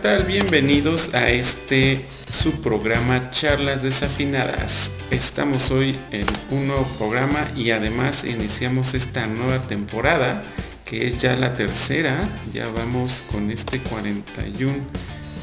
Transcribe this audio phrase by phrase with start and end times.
[0.00, 0.24] Hola, ¿qué tal?
[0.24, 4.92] Bienvenidos a este su programa Charlas Desafinadas.
[5.10, 10.42] Estamos hoy en un nuevo programa y además iniciamos esta nueva temporada
[10.86, 12.30] que es ya la tercera.
[12.54, 14.72] Ya vamos con este 41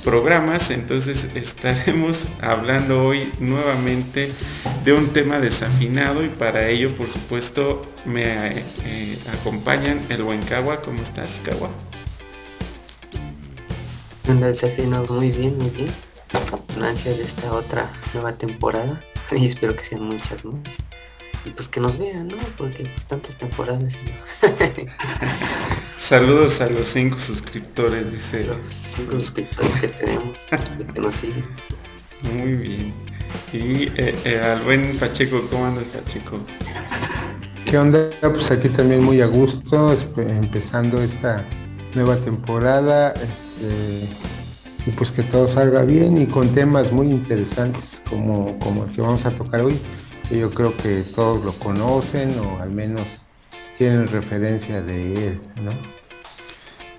[0.03, 4.31] programas, entonces estaremos hablando hoy nuevamente
[4.83, 10.81] de un tema desafinado y para ello por supuesto me eh, acompañan el buen Cagua.
[10.81, 11.69] ¿Cómo estás, Cagua?
[14.27, 15.89] Anda desafinado muy bien, muy bien.
[16.73, 20.77] Con ansias de esta otra nueva temporada y espero que sean muchas más.
[21.45, 22.35] Y pues que nos vean, ¿no?
[22.57, 23.97] Porque pues tantas temporadas
[25.97, 28.43] Saludos a los cinco suscriptores, dice.
[28.43, 30.37] Los cinco suscriptores que tenemos,
[30.93, 31.45] que nos siguen.
[32.33, 32.93] Muy bien.
[33.53, 36.39] Y eh, eh, al buen Pacheco, ¿cómo andas Pacheco?
[37.65, 38.09] ¿Qué onda?
[38.21, 41.45] Pues aquí también muy a gusto, empezando esta
[41.97, 43.13] nueva temporada.
[43.13, 44.07] Este,
[44.85, 49.01] y pues que todo salga bien y con temas muy interesantes como, como el que
[49.01, 49.77] vamos a tocar hoy,
[50.29, 53.01] que yo creo que todos lo conocen o al menos
[53.77, 55.71] tienen referencia de él, ¿no?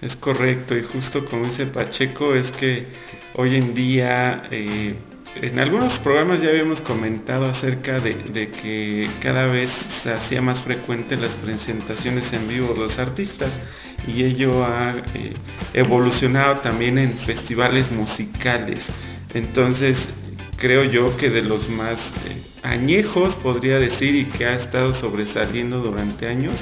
[0.03, 2.87] Es correcto, y justo como dice Pacheco, es que
[3.35, 4.95] hoy en día eh,
[5.41, 11.17] en algunos programas ya habíamos comentado acerca de, que cada vez se hacía más frecuente
[11.17, 13.61] las presentaciones en vivo de los artistas
[14.07, 15.35] y ello ha eh,
[15.75, 18.91] evolucionado también en festivales musicales.
[19.35, 20.09] Entonces,
[20.57, 25.81] creo yo que de los más eh, añejos, podría decir, y que ha estado sobresaliendo
[25.81, 26.53] durante años,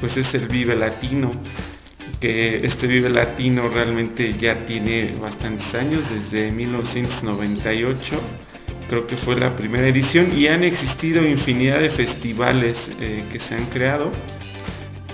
[0.00, 1.32] pues es el Vive Latino,
[2.20, 8.20] que este Vive Latino realmente ya tiene bastantes años, desde 1998,
[8.88, 13.54] creo que fue la primera edición, y han existido infinidad de festivales eh, que se
[13.54, 14.10] han creado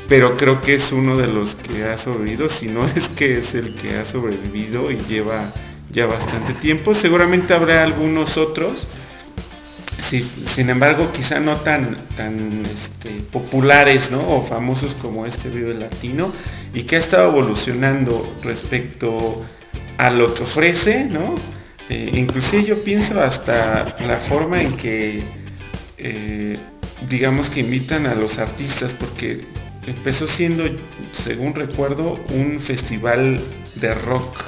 [0.09, 3.55] pero creo que es uno de los que ha sobrevivido, si no es que es
[3.55, 5.53] el que ha sobrevivido y lleva
[5.91, 6.95] ya bastante tiempo.
[6.95, 8.87] Seguramente habrá algunos otros,
[9.99, 14.21] sin embargo quizá no tan, tan este, populares ¿no?
[14.21, 16.31] o famosos como este Vive Latino
[16.75, 19.43] y que ha estado evolucionando respecto
[19.97, 21.35] a lo que ofrece, ¿no?
[21.89, 25.23] Eh, inclusive yo pienso hasta la forma en que
[25.99, 26.59] eh,
[27.09, 29.45] digamos que invitan a los artistas porque
[29.87, 30.65] empezó siendo,
[31.13, 33.41] según recuerdo, un festival
[33.77, 34.39] de rock.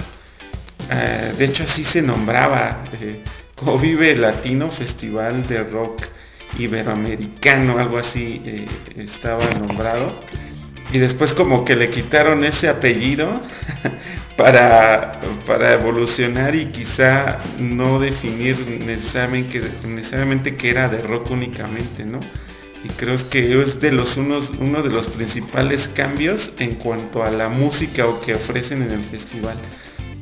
[0.91, 3.22] Eh, de hecho así se nombraba, eh,
[3.55, 6.06] como Vive Latino Festival de Rock
[6.59, 10.21] Iberoamericano, algo así eh, estaba nombrado.
[10.93, 13.41] Y después como que le quitaron ese apellido
[14.37, 18.56] para, para evolucionar y quizá no definir
[18.87, 22.21] necesariamente que era de rock únicamente, ¿no?
[22.84, 27.31] Y creo que es de los unos, uno de los principales cambios en cuanto a
[27.31, 29.56] la música o que ofrecen en el festival.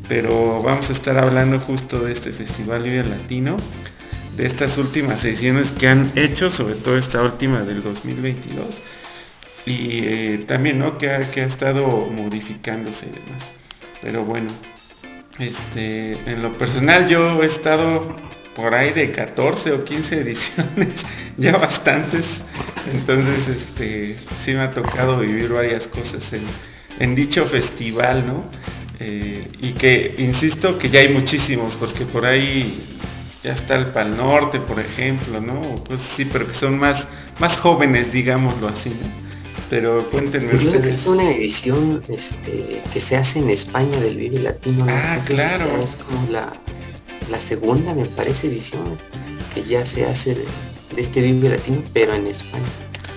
[0.09, 3.57] Pero vamos a estar hablando justo de este festival Vive Latino,
[4.37, 8.79] de estas últimas ediciones que han hecho, sobre todo esta última del 2022,
[9.67, 10.99] y eh, también ¿no?
[10.99, 13.51] que, ha, que ha estado modificándose y demás.
[14.01, 14.53] Pero bueno,
[15.41, 18.17] este, en lo personal yo he estado
[18.55, 22.43] por ahí de 14 o 15 ediciones, ya bastantes.
[22.93, 26.33] Entonces, este, sí me ha tocado vivir varias cosas
[26.99, 28.45] en, dicho festival, ¿no?
[29.01, 32.81] Eh, y que, insisto, que ya hay muchísimos, porque por ahí
[33.43, 35.75] ya está el Pal Norte, por ejemplo, ¿no?
[35.85, 37.09] Pues sí, pero que son más,
[37.41, 39.23] más jóvenes, digámoslo así, ¿no?
[39.69, 40.99] Pero cuéntenme ustedes.
[40.99, 44.87] Es una edición este, que se hace en España del Vive Latino.
[44.87, 45.83] Ah, claro.
[45.83, 46.53] Es como la,
[47.31, 48.99] la segunda, me parece, edición
[49.55, 50.47] que ya se hace de,
[50.97, 52.65] este Vive Latino, pero en España.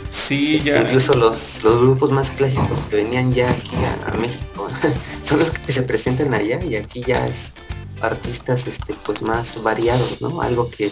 [0.09, 0.81] Sí, este, ya.
[0.81, 4.69] Incluso los, los grupos más clásicos que venían ya aquí a, México
[5.23, 7.53] son los que se presentan allá y aquí ya es
[8.01, 10.41] artistas este pues más variados, ¿no?
[10.41, 10.91] Algo que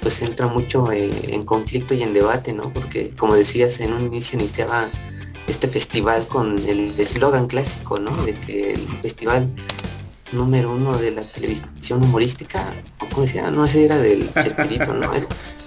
[0.00, 2.72] pues entra mucho eh, en conflicto y en debate, ¿no?
[2.72, 4.88] Porque como decías, en un inicio iniciaba
[5.46, 8.24] este festival con el eslogan clásico, ¿no?
[8.24, 9.48] De que el festival
[10.32, 12.72] número uno de la televisión humorística,
[13.10, 15.12] como decía, no sé, era del Chespirito, ¿no?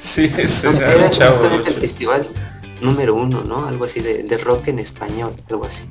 [0.01, 2.29] sí, ese era, justamente el festival
[2.81, 3.67] número uno, ¿no?
[3.67, 5.83] Algo así de, rock en español, algo así.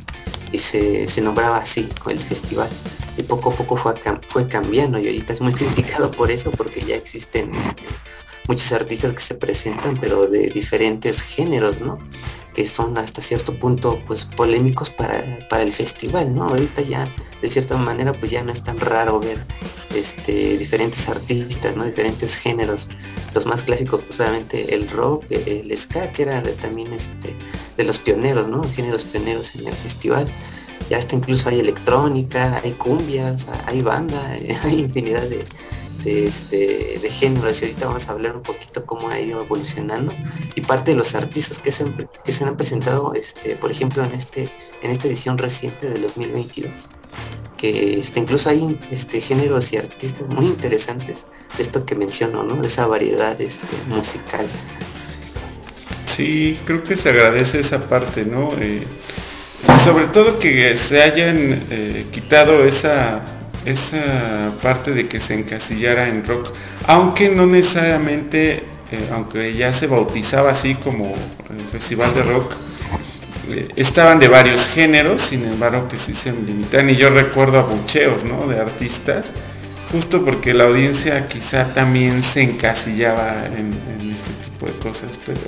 [0.52, 2.68] Y se, nombraba así el festival.
[3.16, 3.94] Y poco a poco fue,
[4.28, 7.84] fue cambiando y ahorita es muy criticado por eso, porque ya existen este,
[8.46, 11.98] muchos artistas que se presentan, pero de diferentes géneros, ¿no?
[12.58, 16.48] Que son hasta cierto punto pues polémicos para, para el festival, ¿no?
[16.48, 17.08] Ahorita ya
[17.40, 19.38] de cierta manera pues ya no es tan raro ver
[19.94, 21.84] este, diferentes artistas, ¿no?
[21.84, 22.88] diferentes géneros.
[23.32, 27.36] Los más clásicos pues obviamente el rock, el ska, que era también este,
[27.76, 28.64] de los pioneros, ¿no?
[28.74, 30.26] géneros pioneros en el festival.
[30.90, 34.20] ya hasta incluso hay electrónica, hay cumbias, hay banda,
[34.64, 35.44] hay infinidad de,
[36.08, 40.14] de, este, géneros y ahorita vamos a hablar un poquito cómo ha ido evolucionando
[40.54, 44.04] y parte de los artistas que se han, que se han presentado, este, por ejemplo,
[44.04, 44.50] en, este,
[44.82, 46.88] en esta edición reciente del 2022
[47.56, 51.26] que este, incluso hay este, géneros y artistas muy interesantes
[51.56, 52.54] de esto que menciono, ¿no?
[52.54, 54.46] De esa variedad este, musical.
[56.06, 58.52] Sí, creo que se agradece esa parte, ¿no?
[58.60, 58.84] Eh,
[59.82, 66.24] sobre todo que se hayan eh, quitado esa esa parte de que se encasillara en
[66.24, 66.52] rock,
[66.86, 71.14] aunque no necesariamente, eh, aunque ya se bautizaba así como
[71.50, 72.54] el festival de rock,
[73.50, 78.24] eh, estaban de varios géneros, sin embargo que sí se limitan, y yo recuerdo abucheos,
[78.24, 78.46] ¿no?
[78.46, 79.32] De artistas,
[79.90, 83.72] justo porque la audiencia quizá también se encasillaba en,
[84.12, 85.40] este tipo de cosas, pero,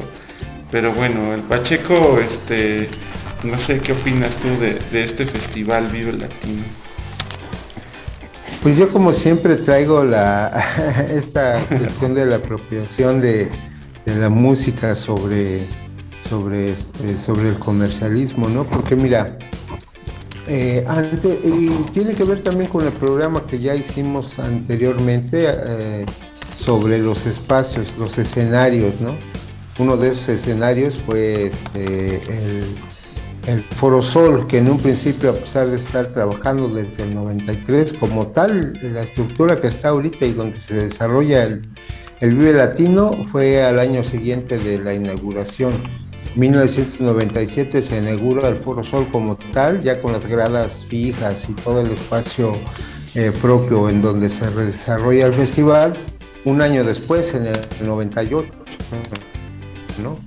[0.70, 2.88] pero bueno, el Pacheco, este,
[3.42, 6.62] no sé qué opinas tú de, este festival Vive Latino.
[8.62, 10.48] Pues yo como siempre traigo la
[11.10, 13.50] esta cuestión de la apropiación de,
[14.04, 15.62] la música sobre
[16.28, 18.64] sobre este, sobre el comercialismo, ¿no?
[18.64, 19.38] Porque mira,
[20.46, 20.84] eh,
[21.44, 26.06] y tiene que ver también con el programa que ya hicimos anteriormente eh,
[26.58, 29.14] sobre los espacios, los escenarios, ¿no?
[29.78, 32.64] Uno de esos escenarios fue este, el
[33.46, 38.28] el Forosol, que en un principio, a pesar de estar trabajando desde el 93 como
[38.28, 41.69] tal, la estructura que está ahorita y donde se desarrolla el,
[42.20, 45.72] Vive Latino fue al año siguiente de la inauguración.
[46.37, 51.81] 1997 se inaugura el Foro Sol como tal, ya con las gradas fijas y todo
[51.81, 52.52] el espacio
[53.14, 55.94] eh, propio en donde se desarrolla el festival.
[56.44, 58.50] Un año después, en el 98,
[60.02, 60.19] ¿no?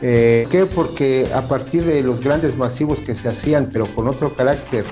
[0.00, 0.66] Eh, ¿Qué?
[0.66, 4.84] Porque a partir de los grandes masivos que se hacían, pero con otro carácter,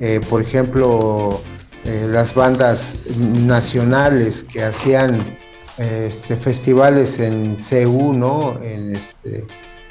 [0.00, 1.40] eh, por ejemplo,
[1.84, 5.36] eh, las bandas nacionales que hacían
[5.78, 8.60] este, festivales en CU, ¿no?
[8.62, 9.44] En, este,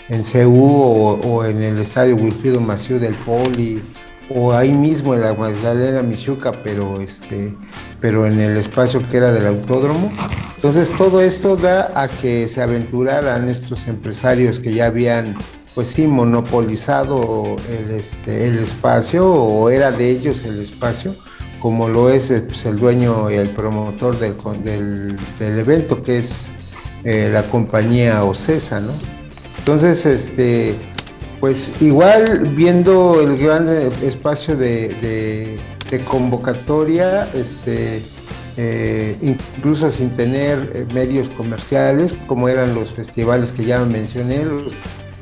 [0.09, 3.81] en CU o, en el estadio Wilfrido Maciú del Poli,
[4.29, 7.53] o ahí mismo en la Magdalena Michuca, pero este,
[8.01, 10.12] pero en el espacio que era del autódromo.
[10.56, 15.38] Entonces todo esto da a que se aventuraran estos empresarios que ya habían
[15.75, 21.15] pues sí monopolizado el, este, espacio o era de ellos el espacio,
[21.59, 26.31] como lo es pues, el dueño y el promotor del, del, evento que es
[27.03, 28.91] eh, la compañía Ocesa, ¿no?
[29.59, 30.75] Entonces, este,
[31.39, 35.60] pues igual viendo el gran espacio de
[36.06, 38.01] convocatoria, este,
[38.60, 44.74] eh, incluso sin tener eh, medios comerciales, como eran los festivales que ya mencioné, los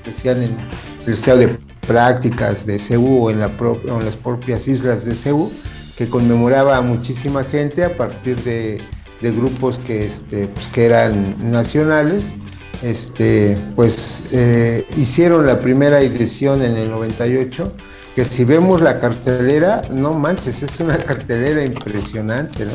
[0.06, 0.58] que hacían en
[1.06, 5.52] el estado de prácticas de CEU o en, la en las propias islas de CEU,
[5.98, 8.82] que conmemoraba a muchísima gente a partir de,
[9.22, 12.24] grupos este, pues, que eran nacionales.
[12.84, 17.72] Este, pues eh, hicieron la primera edición en el 98
[18.16, 22.72] que si vemos la cartelera, no manches, es una cartelera impresionante, ¿no?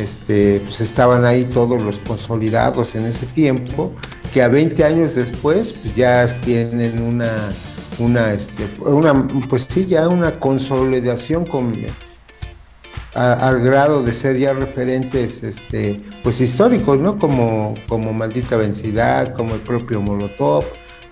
[0.00, 3.92] Este, pues estaban ahí todos los consolidados en ese tiempo,
[4.32, 7.50] que a 20 años después pues ya tienen una,
[7.98, 11.74] una, este, una, pues sí, ya una consolidación con,
[13.14, 17.18] al grado de ser ya referentes, este, pues históricos, ¿no?
[17.18, 20.64] Como, como Maldita Vencidad, como el propio Molotov,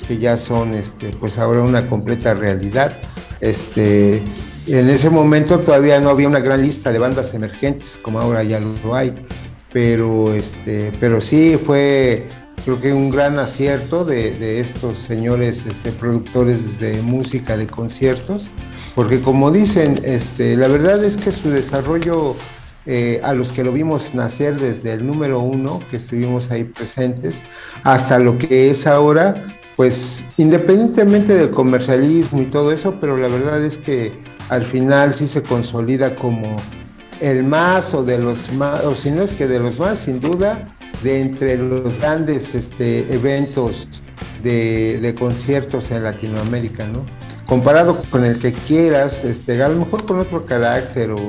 [0.06, 2.92] que ya son este, pues ahora una completa realidad.
[3.40, 4.22] Este,
[4.66, 8.60] en ese momento todavía no había una gran lista de bandas emergentes como ahora ya
[8.60, 9.14] lo hay,
[9.72, 12.28] pero, este, pero sí fue
[12.64, 18.48] creo que un gran acierto de, estos señores este, productores de música, de conciertos,
[18.96, 22.34] porque como dicen, este, la verdad es que su desarrollo
[22.86, 27.34] eh, a los que lo vimos nacer desde el número uno, que estuvimos ahí presentes,
[27.84, 33.62] hasta lo que es ahora, pues independientemente del comercialismo y todo eso, pero la verdad
[33.62, 34.12] es que
[34.48, 36.56] al final sí se consolida como
[37.20, 40.20] el más o de los más, o si no es que de los más, sin
[40.20, 40.66] duda,
[41.02, 43.88] de entre los grandes este, eventos
[44.42, 47.04] de, conciertos en Latinoamérica, ¿no?
[47.46, 51.28] Comparado con el que quieras, este, a lo mejor con otro carácter o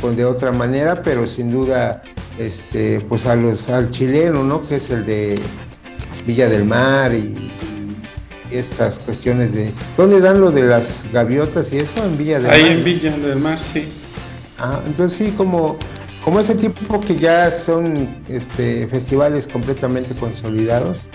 [0.00, 2.02] con de otra manera, pero sin duda,
[2.38, 4.62] este, pues a los, al chileno, ¿no?
[4.62, 5.38] Que es el de
[6.26, 7.52] Villa del Mar y
[8.50, 9.72] estas cuestiones de...
[9.96, 12.04] ¿Dónde dan lo de las gaviotas y eso?
[12.04, 12.54] En Villa del Mar.
[12.54, 13.88] Ahí en Villa del Mar, sí.
[14.58, 15.76] Ah, entonces sí, como,
[16.24, 21.06] como ese tipo que ya son este, festivales completamente consolidados,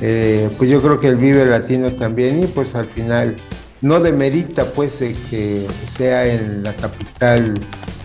[0.00, 3.36] eh, pues yo creo que el Vive Latino también y pues al final
[3.82, 4.94] no demerita pues
[5.28, 7.52] que sea en la capital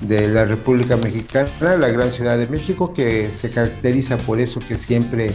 [0.02, 4.76] de la República Mexicana, la gran ciudad de México, que se caracteriza por eso que
[4.76, 5.32] siempre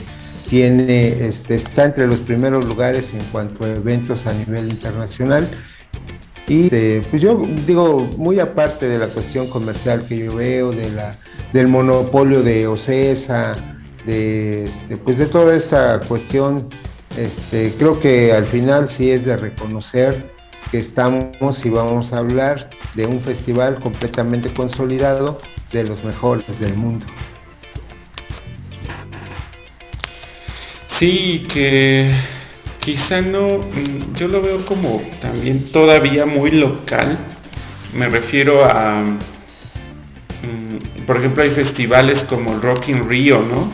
[0.49, 5.49] tiene, este, está entre los primeros lugares en cuanto a eventos a nivel internacional.
[6.49, 10.73] Y este, pues yo digo, muy aparte de la cuestión comercial que yo veo,
[11.53, 13.57] del monopolio de OCESA,
[14.05, 16.69] de, este, pues de toda esta cuestión,
[17.79, 20.32] creo que al final sí es de reconocer
[20.73, 25.37] que estamos y vamos a hablar de un festival completamente consolidado
[25.71, 27.05] de los mejores del mundo.
[30.89, 32.11] Sí, que
[32.81, 37.19] quizá no, mm, yo lo veo como también todavía muy local.
[37.95, 43.71] Me refiero a, mm, por ejemplo, hay festivales como el Rock in Rio, ¿no?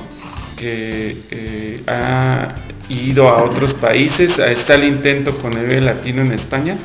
[0.58, 2.54] Que eh, ha
[2.88, 4.38] ido a otros países.
[4.38, 6.76] Está el intento con el Latino en España,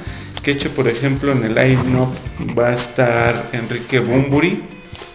[0.44, 2.14] que hecho, por ejemplo, en el line-up
[2.58, 4.64] va a estar Enrique Bumburi.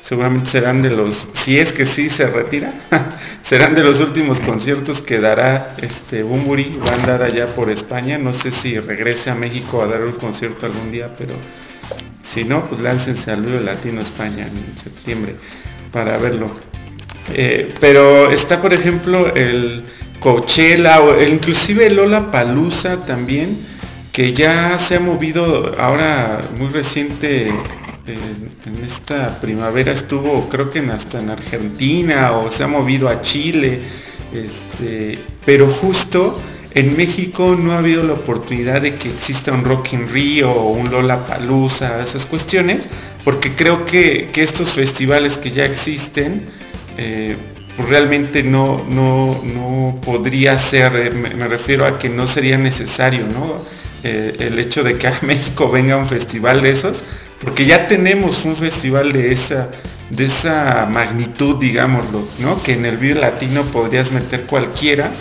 [0.03, 2.73] Seguramente serán de los, si es que sí se retira,
[3.43, 6.79] serán de los últimos conciertos que dará este Bumburi.
[6.85, 8.17] Va a andar allá por España.
[8.17, 11.35] No sé si regrese a México a dar un concierto algún día, pero
[12.23, 15.37] si no, pues láncense al Latino España en septiembre
[15.93, 16.68] para verlo.
[17.35, 19.85] Eh, pero está, por ejemplo, el
[20.21, 23.59] Coachella o inclusive Lola Palusa también,
[24.13, 27.53] que ya se ha movido ahora muy reciente
[28.07, 33.81] en, esta primavera estuvo creo que hasta en Argentina o se ha movido a Chile,
[34.33, 36.41] este, pero justo
[36.75, 40.71] en México no ha habido la oportunidad de que exista un Rock in Rio o
[40.71, 42.87] un Lola Palusa, esas cuestiones,
[43.25, 46.47] porque creo que, estos festivales que ya existen,
[46.99, 47.37] eh,
[47.89, 53.57] realmente no, no, no podría ser, eh, me, refiero a que no sería necesario, ¿no?
[54.03, 57.05] Eh, el hecho de que a México venga un festival de esos,
[57.41, 59.71] porque ya tenemos un festival de esa,
[60.11, 62.61] de esa magnitud, digámoslo, ¿no?
[62.63, 65.13] Que en el Vive Latino podrías meter cualquiera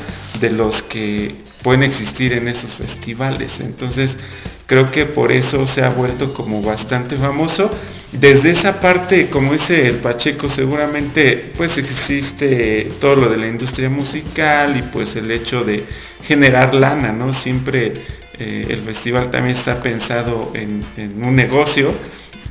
[0.41, 3.59] de los que pueden existir en esos festivales.
[3.59, 4.17] Entonces,
[4.65, 7.69] creo que por eso se ha vuelto como bastante famoso
[8.11, 13.89] desde esa parte, como dice el Pacheco, seguramente pues existe todo lo de la industria
[13.89, 15.83] musical y pues el hecho de
[16.23, 17.33] generar lana, ¿no?
[17.33, 18.05] Siempre
[18.39, 20.85] eh, el festival también está pensado en,
[21.21, 21.93] un negocio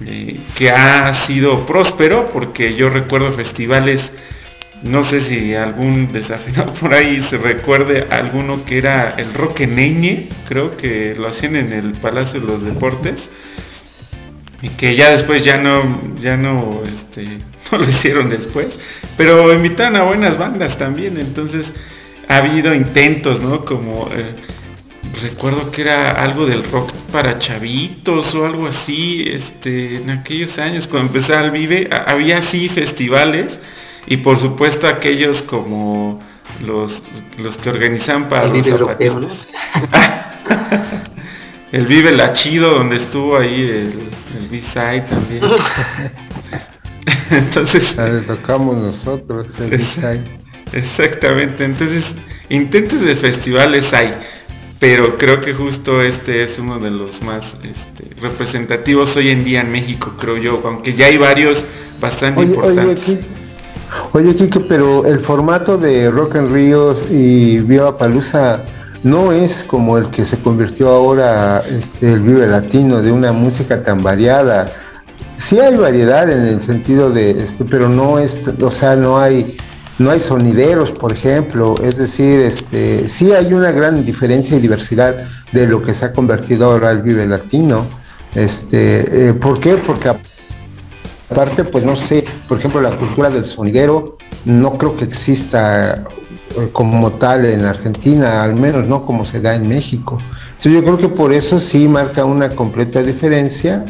[0.05, 4.13] eh, que ha sido próspero, porque yo recuerdo festivales,
[4.83, 10.29] no sé si algún desafinado por ahí se recuerde alguno que era el Roque Neñe,
[10.47, 13.31] creo que lo hacían en el Palacio de los Deportes
[14.63, 15.83] y que ya después ya no,
[16.21, 17.25] ya no, este,
[17.73, 18.81] no lo hicieron después,
[19.17, 21.75] pero invitan a buenas bandas también, entonces
[22.29, 23.65] ha habido intentos, ¿no?
[23.65, 24.35] Como eh,
[25.23, 30.87] recuerdo que era algo del rock para chavitos o algo así, este, en aquellos años
[30.87, 33.61] cuando empezaba el Vive, había así festivales
[34.07, 36.21] y por supuesto aquellos como
[36.65, 37.03] los,
[37.39, 39.47] los que organizan para los zapatistas.
[41.73, 43.93] el Vive La Chido, donde estuvo ahí el,
[44.37, 45.43] el B-Side también.
[47.31, 47.97] entonces.
[47.97, 50.25] le tocamos nosotros el B-Side.
[50.73, 52.17] Exactamente, entonces
[52.49, 54.13] intentos de festivales hay,
[54.79, 59.61] pero creo que justo este es uno de los más este, representativos hoy en día
[59.61, 61.65] en México, creo yo, aunque ya hay varios
[62.01, 63.19] bastante importantes.
[64.13, 68.65] Oye, Kike, pero el formato de Rock and Ríos y Viva Palusa
[69.07, 73.85] no es como el que se convirtió ahora este, el Vive Latino, de una música
[73.85, 74.67] tan variada.
[75.39, 79.57] Sí hay variedad en el sentido de, este, pero no es, o sea, no hay,
[80.01, 85.15] no hay sonideros, por ejemplo, es decir, este, sí hay una gran diferencia y diversidad
[85.53, 87.87] de lo que se ha convertido ahora el Vive Latino.
[88.35, 89.77] Eh, ¿Por qué?
[89.77, 90.13] Porque
[91.31, 96.03] aparte, pues no sé, por ejemplo, la cultura del sonidero, no creo que exista
[96.73, 100.21] como tal en Argentina, al menos no como se da en México.
[100.51, 103.85] Entonces yo creo que por eso sí marca una completa diferencia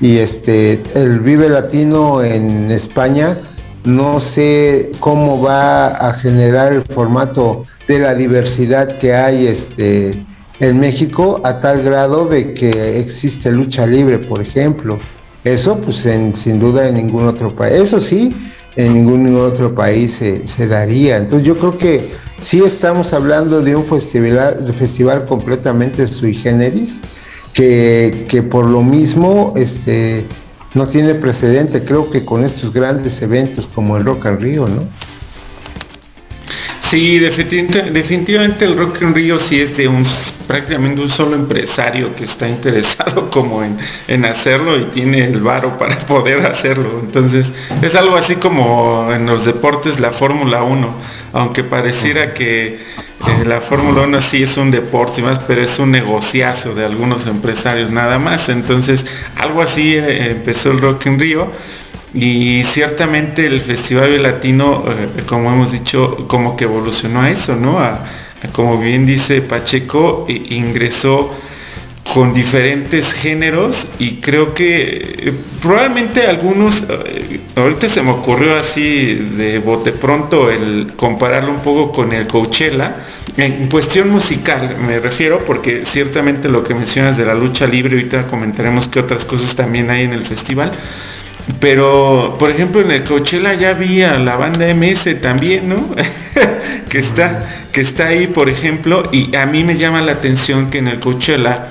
[0.00, 3.36] y este el Vive Latino en España
[3.84, 10.18] no sé cómo va a generar el formato de la diversidad que hay este
[10.60, 14.98] en México a tal grado de que existe lucha libre, por ejemplo.
[15.44, 17.74] Eso pues sin duda en ningún otro país.
[17.74, 18.34] Eso sí,
[18.78, 21.16] en ningún otro país se, daría.
[21.16, 26.94] Entonces yo creo que sí estamos hablando de un festival, festival completamente sui generis,
[27.52, 30.26] que, que por lo mismo este,
[30.74, 34.84] no tiene precedente, creo que con estos grandes eventos como el Rock and Rio, ¿no?
[36.88, 40.06] Sí, definitivamente, el Rock en Río sí es de un
[40.46, 45.98] prácticamente un solo empresario que está interesado como en, hacerlo y tiene el varo para
[46.06, 46.98] poder hacerlo.
[47.04, 47.52] Entonces,
[47.82, 50.94] es algo así como en los deportes la Fórmula 1,
[51.34, 52.76] aunque pareciera que
[53.26, 56.86] eh, la Fórmula 1 sí es un deporte y más, pero es un negociazo de
[56.86, 58.48] algunos empresarios nada más.
[58.48, 59.04] Entonces,
[59.36, 61.52] algo así eh, empezó el Rock en Río
[62.14, 67.78] y ciertamente el Festival Latino, eh, como hemos dicho, como que evolucionó a eso, ¿no?
[68.52, 71.34] como bien dice Pacheco, ingresó
[72.14, 79.14] con diferentes géneros y creo que eh, probablemente algunos, eh, ahorita se me ocurrió así
[79.14, 83.04] de bote pronto el compararlo un poco con el Coachella,
[83.36, 88.26] en cuestión musical me refiero porque ciertamente lo que mencionas de la lucha libre, ahorita
[88.26, 90.72] comentaremos que otras cosas también hay en el festival,
[91.60, 95.94] pero, por ejemplo, en el Coachella ya vi a la banda MS también, ¿no?
[96.88, 100.78] que, está, que está ahí, por ejemplo, y a mí me llama la atención que
[100.78, 101.68] en el Coachella,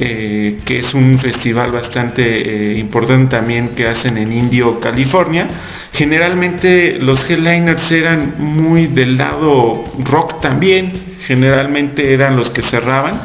[0.00, 5.46] eh, que es un festival bastante eh, importante también que hacen en Indio, California,
[5.92, 10.92] generalmente los headliners eran muy del lado rock también,
[11.24, 13.20] generalmente eran los que cerraban.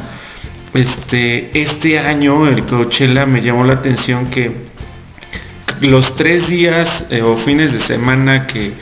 [0.74, 4.65] Este, este año el Coachella me llamó la atención que
[5.80, 8.72] los tres días eh, o fines de semana que,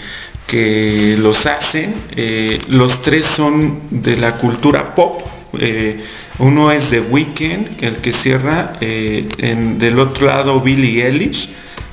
[0.46, 5.22] que los hacen, eh, los tres son de la cultura pop.
[5.58, 6.00] Eh,
[6.38, 11.48] uno es The Weeknd, el que cierra, en, del otro lado Billie Eilish,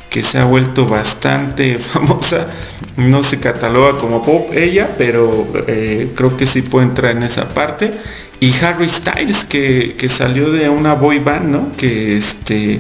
[0.10, 2.48] que se ha vuelto bastante famosa.
[2.98, 5.48] No se cataloga como pop ella, pero
[6.16, 7.94] creo que sí puede entrar en esa parte.
[8.40, 11.78] Y Harry Styles, que, que salió de una boy band, ¿no?
[11.78, 12.80] Que este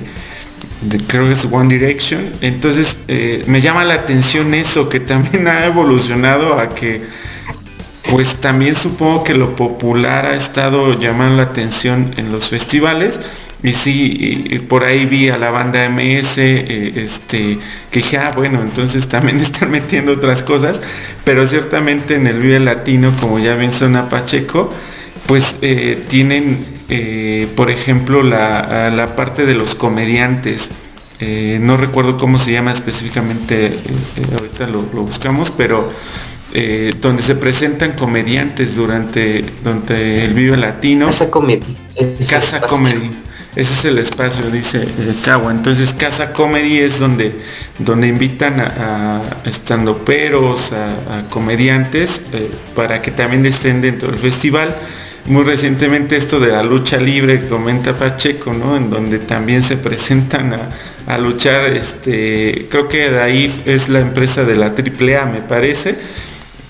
[1.07, 2.21] creo que es One Direction.
[2.41, 7.01] Entonces eh, me llama la atención eso, que también ha evolucionado a que,
[8.09, 13.19] pues también supongo que lo popular ha estado llamando la atención en los festivales.
[13.63, 17.59] Y sí, por ahí vi a la banda MS, eh, este,
[17.91, 20.81] que dije, ah, bueno, entonces también están metiendo otras cosas,
[21.23, 24.73] pero ciertamente en el Vive Latino, como ya menciona Pacheco,
[25.31, 30.69] pues eh, tienen eh, por ejemplo, la, parte de los comediantes.
[31.21, 33.71] Eh, no recuerdo cómo se llama específicamente,
[34.37, 35.89] ahorita lo, buscamos, pero
[36.99, 41.05] donde se presentan comediantes durante, durante el video latino.
[41.05, 41.77] Casa Comedy.
[42.29, 43.11] Casa Comedy.
[43.55, 44.85] Ese es el espacio, dice
[45.23, 45.51] Cagua.
[45.53, 47.31] Entonces Casa Comedy es donde,
[47.79, 49.21] donde invitan a,
[50.73, 52.21] a, a comediantes,
[52.75, 54.75] para que también estén dentro del festival
[55.25, 58.75] muy recientemente esto de la lucha libre que comenta Pacheco, ¿no?
[58.75, 60.53] En donde también se presentan
[61.07, 65.95] a, luchar, este, creo que de ahí es la empresa de la AAA, me parece.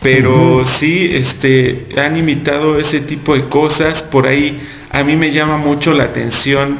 [0.01, 4.01] Pero sí, este, han imitado ese tipo de cosas.
[4.01, 4.59] Por ahí
[4.89, 6.79] a mí me llama mucho la atención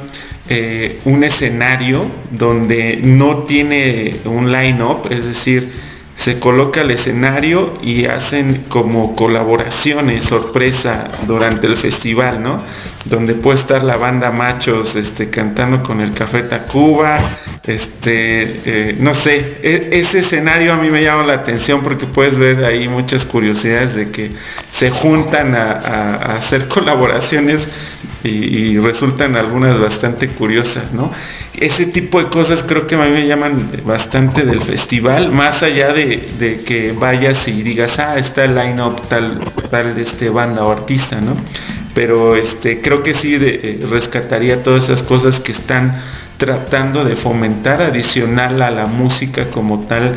[0.50, 5.72] eh, un escenario donde no tiene un line-up, es decir,
[6.22, 12.62] se coloca el escenario y hacen como colaboraciones sorpresa durante el festival, ¿no?
[13.06, 17.20] Donde puede estar la banda Machos este, cantando con el Café Tacuba,
[17.64, 22.38] este, eh, no sé, e, ese escenario a mí me llama la atención porque puedes
[22.38, 24.32] ver ahí muchas curiosidades de que
[24.72, 27.68] se juntan a hacer colaboraciones
[28.24, 31.12] y, resultan algunas bastante curiosas, ¿no?
[31.60, 35.92] Ese tipo de cosas creo que a mí me llaman bastante del festival, más allá
[35.92, 41.20] de, que vayas y digas, ah, está el line-up tal, tal este, banda o artista,
[41.20, 41.36] ¿no?
[41.94, 46.02] Pero este, creo que sí eh, rescataría todas esas cosas que están
[46.38, 50.16] tratando de fomentar adicional a la música como tal,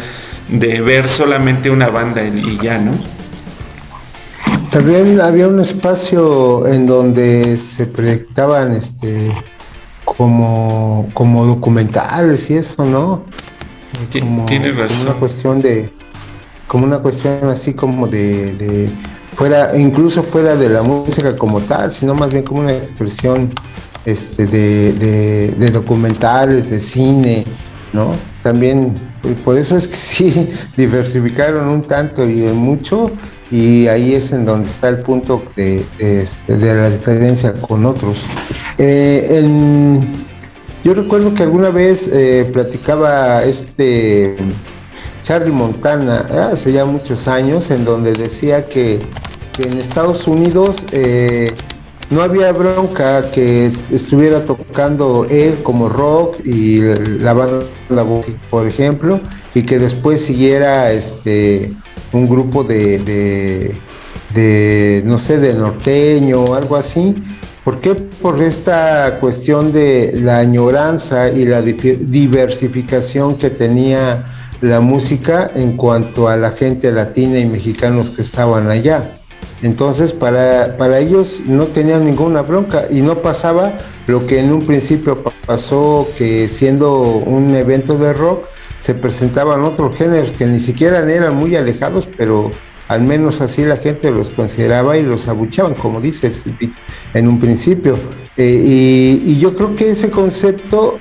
[0.49, 2.93] de ver solamente una banda y ya, ¿no?
[4.71, 9.33] También había un espacio en donde se proyectaban este
[10.05, 13.25] como, como documentales y eso, ¿no?
[14.47, 15.09] Tiene razón.
[15.09, 15.91] una cuestión de,
[16.67, 18.91] como una cuestión así como de,
[19.35, 23.53] fuera, incluso fuera de la música como tal, sino más bien como una expresión
[24.05, 27.45] este, de, de documentales, de cine,
[27.93, 28.15] ¿no?
[28.43, 28.95] También,
[29.45, 33.11] por eso es que sí, diversificaron un tanto y mucho
[33.55, 35.85] y ahí es en donde está el punto de,
[36.49, 38.19] la diferencia con otros.
[38.79, 39.41] Eh,
[40.83, 44.37] yo recuerdo que alguna vez eh, platicaba este
[45.23, 46.39] Charlie Montana, ¿eh?
[46.55, 48.99] hace ya muchos años, en donde decía que,
[49.57, 50.75] en Estados Unidos
[52.11, 56.81] no había bronca que estuviera tocando él como rock y
[57.21, 57.65] la banda,
[58.51, 59.21] por ejemplo,
[59.55, 61.73] y que después siguiera este
[62.13, 63.79] un grupo de,
[64.35, 67.15] de, no sé, de norteño o algo así.
[67.65, 67.95] ¿Por qué?
[67.95, 74.25] Por esta cuestión de la añoranza y la diversificación que tenía
[74.61, 79.17] la música en cuanto a la gente latina y mexicanos que estaban allá.
[79.63, 83.73] Entonces para, para ellos no tenían ninguna bronca y no pasaba
[84.07, 88.45] lo que en un principio pasó que siendo un evento de rock
[88.85, 92.51] se presentaban otros géneros que ni siquiera eran muy alejados, pero
[92.89, 96.43] al menos así la gente los consideraba y los abuchaban, como dices
[97.15, 97.97] en un principio.
[98.37, 100.99] Eh, y, yo creo que ese concepto,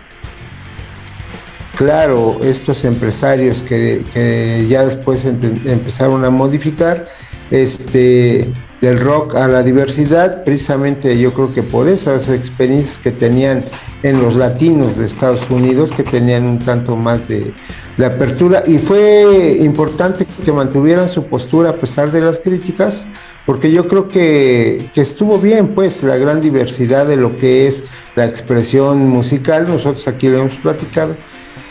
[1.78, 7.04] claro, estos empresarios que, ya después empezaron a modificar,
[7.52, 8.48] este,
[8.84, 13.64] del rock a la diversidad, precisamente yo creo que por esas experiencias que tenían
[14.04, 17.54] en los latinos de Estados Unidos, que tenían un tanto más de,
[17.96, 23.06] de apertura, y fue importante que mantuvieran su postura a pesar de las críticas,
[23.46, 27.86] porque yo creo que, estuvo bien, pues, la gran diversidad de lo que es
[28.18, 31.16] la expresión musical, nosotros aquí lo hemos platicado,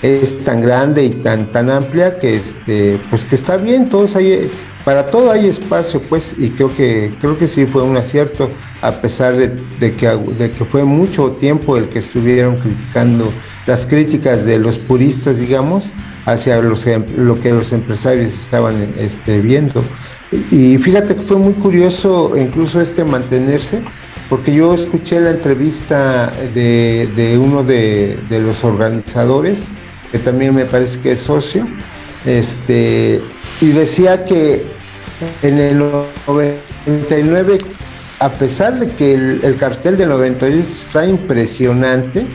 [0.01, 4.51] es tan grande y tan tan amplia que este, pues que está bien, todos hay,
[4.85, 8.93] para todo hay espacio, pues, y creo que creo que sí fue un acierto, a
[8.93, 13.33] pesar de, que, de que fue mucho tiempo el que estuvieron criticando
[13.67, 15.87] las críticas de los puristas, digamos,
[16.27, 16.85] hacia los,
[17.17, 19.83] lo que los empresarios estaban este, viendo.
[20.51, 23.83] Y fíjate que fue muy curioso incluso este mantenerse,
[24.29, 29.59] porque yo escuché la entrevista de, uno de, los organizadores,
[30.11, 31.67] que también me parece que es socio,
[32.25, 33.21] este,
[33.63, 34.65] y decía que
[35.43, 35.79] en el
[36.27, 37.59] 99,
[38.19, 42.27] a pesar de que el, el cartel del 98 está impresionante,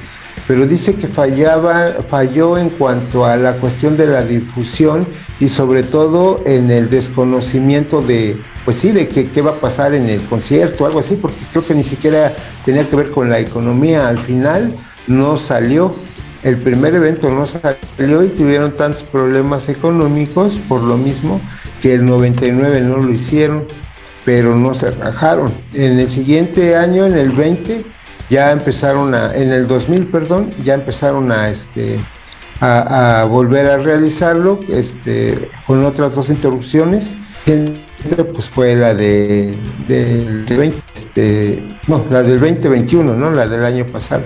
[0.48, 5.06] pero dice que fallaba, falló en cuanto a la cuestión de la difusión
[5.42, 10.08] y sobre todo en el desconocimiento de, pues sí, de qué va a pasar en
[10.08, 12.32] el concierto, algo así, porque creo que ni siquiera
[12.64, 14.08] tenía que ver con la economía.
[14.08, 14.74] Al final
[15.08, 15.94] no salió,
[16.44, 21.42] el primer evento no salió y tuvieron tantos problemas económicos por lo mismo
[21.82, 23.68] que el 99 no lo hicieron,
[24.26, 25.52] pero no se rajaron.
[25.74, 27.86] En el siguiente año, en el 20,
[28.30, 32.00] ya empezaron a, en el 2000, perdón, ya empezaron a, este,
[32.60, 37.16] a, volver a realizarlo este, con otras dos interrupciones.
[38.34, 39.56] Pues fue la de,
[39.88, 43.32] este, no, la del 2021, ¿no?
[43.32, 44.24] La del año pasado.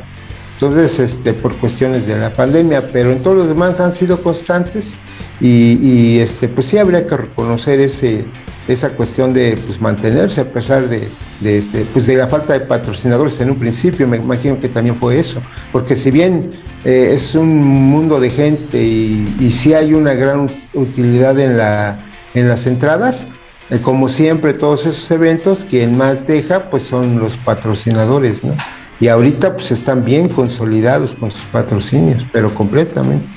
[0.61, 4.93] Entonces, este, por cuestiones de la pandemia, pero en todos los demás han sido constantes
[5.39, 8.25] y, y este, pues sí habría que reconocer ese,
[8.67, 11.07] esa cuestión de pues, mantenerse a pesar de,
[11.43, 15.17] este, pues, de la falta de patrocinadores en un principio, me imagino que también fue
[15.17, 16.51] eso, porque si bien
[16.85, 21.97] eh, es un mundo de gente y, si hay una gran utilidad en, la,
[22.35, 23.25] en las entradas,
[23.71, 28.53] eh, como siempre todos esos eventos, quien más deja pues son los patrocinadores, ¿no?
[29.01, 33.27] Y ahorita pues están bien consolidados con sus patrocinios, pero completamente.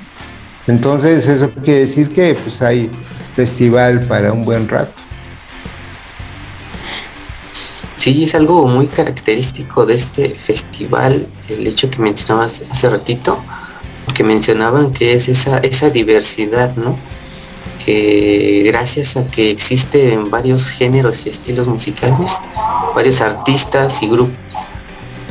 [0.67, 2.91] Entonces eso quiere decir que pues hay
[3.35, 4.93] festival para un buen rato.
[7.97, 13.39] Sí, es algo muy característico de este festival, el hecho que mencionabas hace ratito,
[14.15, 16.99] que mencionaban que es esa, esa diversidad, ¿no?
[17.87, 22.33] Que gracias a que existen varios géneros y estilos musicales,
[22.95, 24.55] varios artistas y grupos,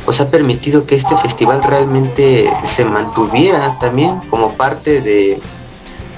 [0.04, 5.38] pues ha permitido que este festival realmente se mantuviera también como parte de,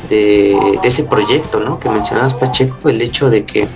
[0.08, 1.78] de, de ese proyecto, ¿no?
[1.78, 3.68] Que mencionabas Pacheco, el hecho de que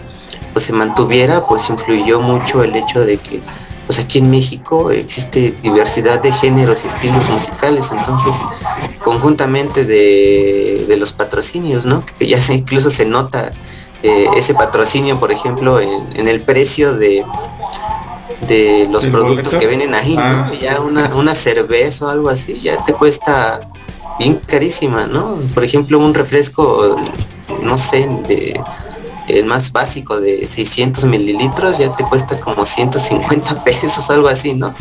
[0.52, 3.40] pues se mantuviera, pues influyó mucho el hecho de que
[3.90, 8.36] pues aquí en México existe diversidad de géneros y estilos musicales, entonces
[9.02, 12.04] conjuntamente de, los patrocinios, ¿no?
[12.18, 13.50] Que ya se, incluso se nota
[14.04, 17.24] eh, ese patrocinio, por ejemplo, en, el precio de,
[18.46, 20.22] de los productos que vienen ahí, ¿no?
[20.22, 20.50] Ah.
[20.60, 23.60] Ya una, una cerveza o algo así, ya te cuesta
[24.18, 25.38] bien carísima, ¿no?
[25.54, 26.96] Por ejemplo, un refresco,
[27.62, 28.60] no sé, de
[29.38, 34.74] el más básico de 600 mililitros ya te cuesta como 150 pesos, algo así, ¿no?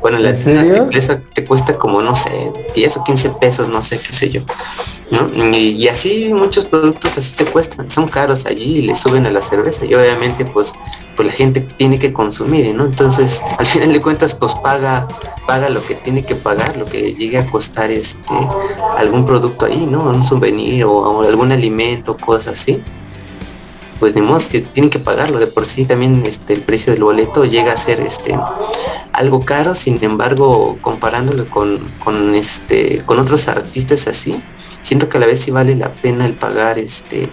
[0.00, 4.12] Bueno, la empresa te cuesta como, no sé, 10 o 15 pesos, no sé, qué
[4.12, 4.42] sé yo.
[5.10, 5.28] ¿no?
[5.54, 9.42] Y, así muchos productos así te cuestan, son caros allí y le suben a la
[9.42, 10.72] cerveza y obviamente pues
[11.14, 12.86] pues la gente tiene que consumir, ¿no?
[12.86, 15.06] Entonces, al final de cuentas, pues paga,
[15.46, 18.32] paga lo que tiene que pagar, lo que llegue a costar este
[18.96, 20.04] algún producto ahí, ¿no?
[20.04, 22.82] Un souvenir o, o algún alimento, cosas así
[24.02, 24.40] pues ni modo,
[24.72, 25.38] tienen que pagarlo.
[25.38, 28.36] De por sí también este, el precio del boleto llega a ser este
[29.12, 34.42] algo caro, sin embargo, comparándolo con, con este con otros artistas así,
[34.80, 37.30] siento que a la vez sí vale la pena el pagar este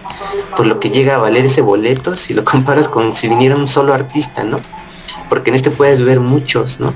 [0.56, 3.66] por lo que llega a valer ese boleto si lo comparas con si viniera un
[3.66, 4.58] solo artista, ¿no?
[5.28, 6.94] Porque en este puedes ver muchos, ¿no?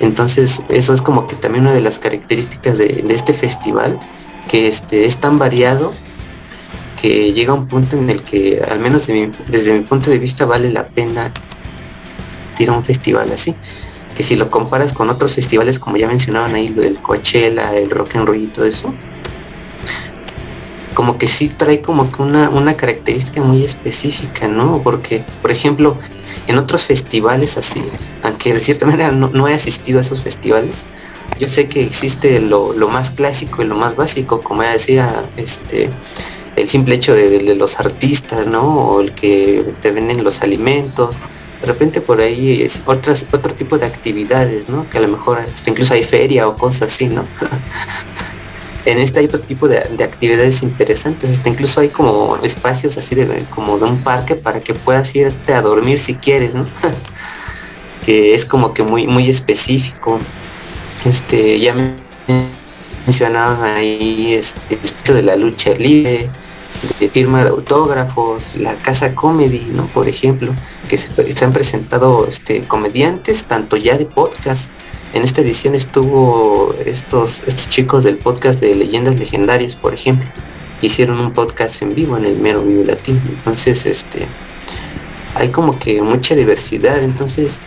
[0.00, 4.00] Entonces eso es como que también una de las características de, este festival,
[4.50, 5.92] que este, es tan variado
[7.00, 10.70] que llega un punto en el que, al menos desde mi punto de vista, vale
[10.70, 11.32] la pena
[12.56, 13.54] tirar un festival así.
[14.16, 18.16] Que si lo comparas con otros festivales, como ya mencionaban ahí, el Coachella, el Rock
[18.16, 18.92] and Roll y todo eso,
[20.94, 24.82] como que sí trae como que una, una característica muy específica, ¿no?
[24.82, 25.96] Porque, por ejemplo,
[26.48, 27.80] en otros festivales así,
[28.24, 30.82] aunque de cierta manera no, he asistido a esos festivales,
[31.38, 35.90] yo sé que existe lo, más clásico y lo más básico, como ya decía, este,
[36.60, 38.62] el simple hecho de, los artistas, ¿no?
[38.62, 41.16] O el que te venden los alimentos.
[41.60, 44.88] De repente por ahí es otras, otro tipo de actividades, ¿no?
[44.90, 47.26] Que a lo mejor hasta incluso hay feria o cosas así, ¿no?
[48.84, 53.44] en este hay otro tipo de, actividades interesantes, hasta incluso hay como espacios así de
[53.54, 56.66] como de un parque para que puedas irte a dormir si quieres, ¿no?
[58.06, 60.18] que es como que muy, muy específico.
[61.04, 61.74] Este, ya
[63.06, 66.30] mencionaban ahí este, de la lucha libre,
[67.12, 69.86] firma de autógrafos, la casa comedy, ¿no?
[69.88, 70.54] Por ejemplo,
[70.88, 74.70] que se, han presentado este, comediantes, tanto ya de podcast.
[75.14, 80.28] En esta edición estuvo estos, estos chicos del podcast de Leyendas Legendarias, por ejemplo.
[80.82, 83.20] Hicieron un podcast en vivo en el mero vivo latino.
[83.28, 84.26] Entonces, este,
[85.34, 87.02] hay como que mucha diversidad.
[87.02, 87.58] Entonces,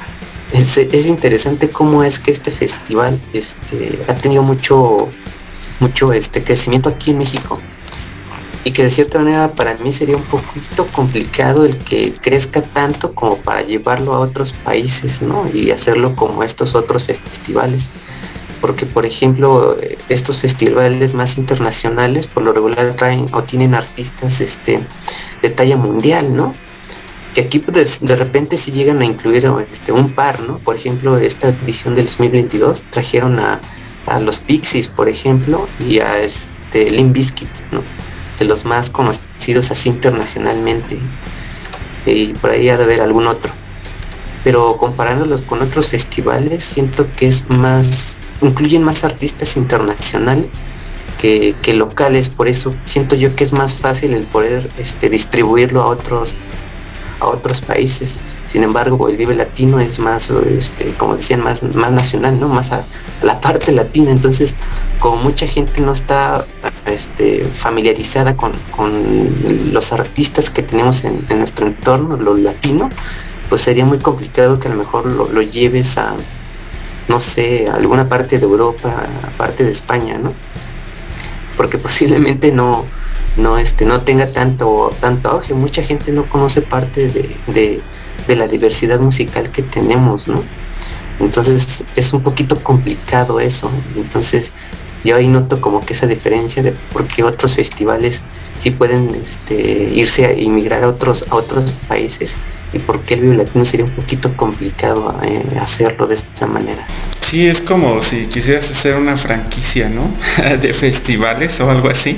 [0.53, 5.09] es, interesante cómo es que este festival este, ha tenido mucho,
[5.79, 7.59] mucho este, crecimiento aquí en México
[8.63, 13.13] y que de cierta manera para mí sería un poquito complicado el que crezca tanto
[13.15, 15.50] como para llevarlo a otros países, ¿no?
[15.52, 17.89] Y hacerlo como estos otros festivales.
[18.60, 19.76] Porque, por ejemplo,
[20.10, 24.86] estos festivales más internacionales por lo regular traen o tienen artistas este,
[25.41, 26.54] de talla mundial, ¿no?
[27.34, 30.60] que aquí pues, de, repente si llegan a incluir este, un par, ¿no?
[30.60, 33.62] Por ejemplo, esta edición del 2022 trajeron a,
[34.19, 37.82] los Pixies, por ejemplo, y a este Limp Bizkit, ¿no?
[38.41, 40.97] De los más conocidos así internacionalmente.
[42.08, 43.51] Y por ahí ha de haber algún otro.
[44.43, 50.49] Pero comparándolos con otros festivales, siento que es más, incluyen más artistas internacionales
[51.21, 55.84] que, que locales, por eso siento yo que es más fácil el poder este, distribuirlo
[55.84, 56.34] a otros
[57.21, 58.19] a otros países.
[58.47, 62.49] Sin embargo, el Vive Latino es más, este, como decían, más, más nacional, ¿no?
[62.49, 62.84] Más a,
[63.21, 64.12] la parte latina.
[64.12, 64.55] Entonces,
[64.99, 66.45] como mucha gente no está
[66.86, 68.51] este, familiarizada con,
[69.71, 72.89] los artistas que tenemos en, nuestro entorno, lo latino,
[73.47, 76.15] pues sería muy complicado que a lo mejor lo, lleves a,
[77.07, 79.05] no sé, a alguna parte de Europa,
[79.38, 80.34] parte de España, ¿no?
[81.55, 82.86] Porque posiblemente no,
[83.41, 85.54] no este no tenga tanto tanto auge.
[85.54, 87.82] Mucha gente no conoce parte de,
[88.36, 90.41] la diversidad musical que tenemos no
[91.19, 93.69] entonces es un poquito complicado eso.
[93.95, 94.54] Entonces
[95.04, 98.23] yo ahí noto como que esa diferencia de por qué otros festivales
[98.58, 102.38] sí pueden este, irse a inmigrar a otros a otros países
[102.73, 106.86] y por qué el Vivo Latino sería un poquito complicado eh, hacerlo de esta manera.
[107.31, 110.13] Sí, es como si quisieras hacer una franquicia, ¿no?
[110.61, 112.17] de festivales o algo así.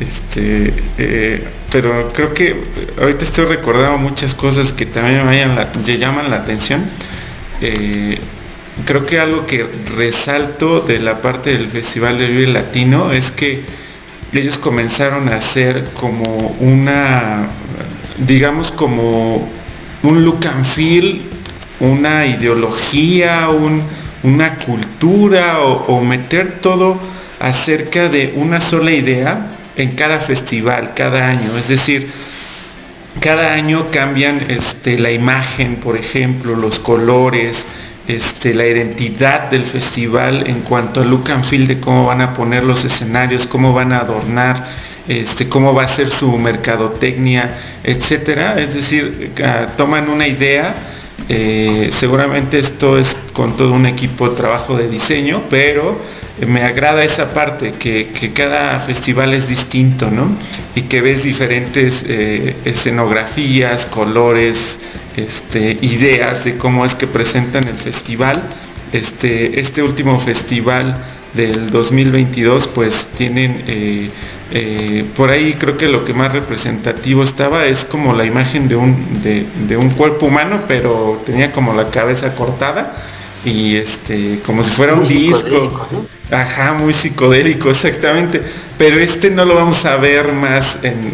[0.00, 2.62] Este, eh, pero creo que
[2.96, 6.84] ahorita estoy recordando muchas cosas que también me llaman la atención.
[7.60, 8.20] Eh,
[8.86, 13.64] creo que algo que resalto de la parte del Festival de Vive Latino es que
[14.32, 16.22] ellos comenzaron a hacer como
[16.60, 17.48] una,
[18.16, 19.48] digamos como
[20.04, 21.22] un look and feel,
[21.80, 23.48] una ideología,
[24.22, 26.98] una cultura o meter todo
[27.40, 31.56] acerca de una sola idea en cada festival, cada año.
[31.58, 32.10] Es decir,
[33.20, 37.66] cada año cambian este, la imagen, por ejemplo, los colores,
[38.08, 42.32] este, la identidad del festival en cuanto al look and feel de cómo van a
[42.32, 44.68] poner los escenarios, cómo van a adornar,
[45.08, 47.50] este, cómo va a ser su mercadotecnia,
[47.84, 48.58] etcétera.
[48.58, 50.74] Es decir, ah, toman una idea.
[51.34, 55.98] Eh, seguramente esto es con todo un equipo de trabajo de diseño, pero
[56.46, 60.36] me agrada esa parte, que, cada festival es distinto, ¿no?
[60.74, 64.76] Y que ves diferentes eh, escenografías, colores,
[65.16, 68.42] este, ideas de cómo es que presentan el festival.
[68.92, 71.02] Este, este último festival
[71.34, 74.10] del 2022 pues tienen eh,
[74.50, 78.76] eh, por ahí creo que lo que más representativo estaba es como la imagen de
[78.76, 82.94] un, de un cuerpo humano pero tenía como la cabeza cortada
[83.44, 85.88] y este como si fuera un disco.
[86.30, 88.42] ajá muy psicodélico exactamente.
[88.78, 91.12] Pero este no lo vamos a ver más en,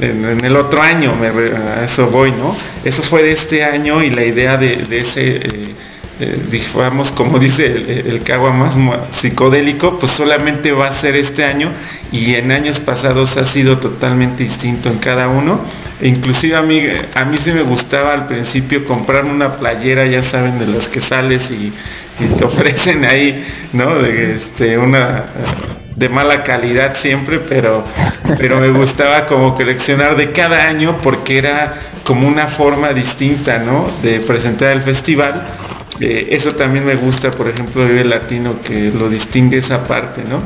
[0.00, 4.10] en, el otro año me, a eso voy no eso fue de este año y
[4.10, 5.74] la idea de, ese eh,
[6.18, 8.76] eh, digamos, como dice el, el más
[9.10, 11.72] psicodélico, pues solamente va a ser este año
[12.10, 15.60] y en años pasados ha sido totalmente distinto en cada uno.
[16.00, 16.82] E inclusive a mí,
[17.14, 21.00] a mí sí me gustaba al principio comprar una playera, ya saben, de las que
[21.00, 21.72] sales y,
[22.38, 23.94] te ofrecen ahí, ¿no?
[23.94, 25.26] De este, una
[25.94, 27.84] de mala calidad siempre, pero,
[28.38, 31.74] pero me gustaba como coleccionar de cada año porque era
[32.04, 33.88] como una forma distinta, ¿no?
[34.02, 35.46] De presentar el festival
[36.00, 40.42] eh, eso también me gusta, por ejemplo, de Latino, que lo distingue esa parte, ¿no?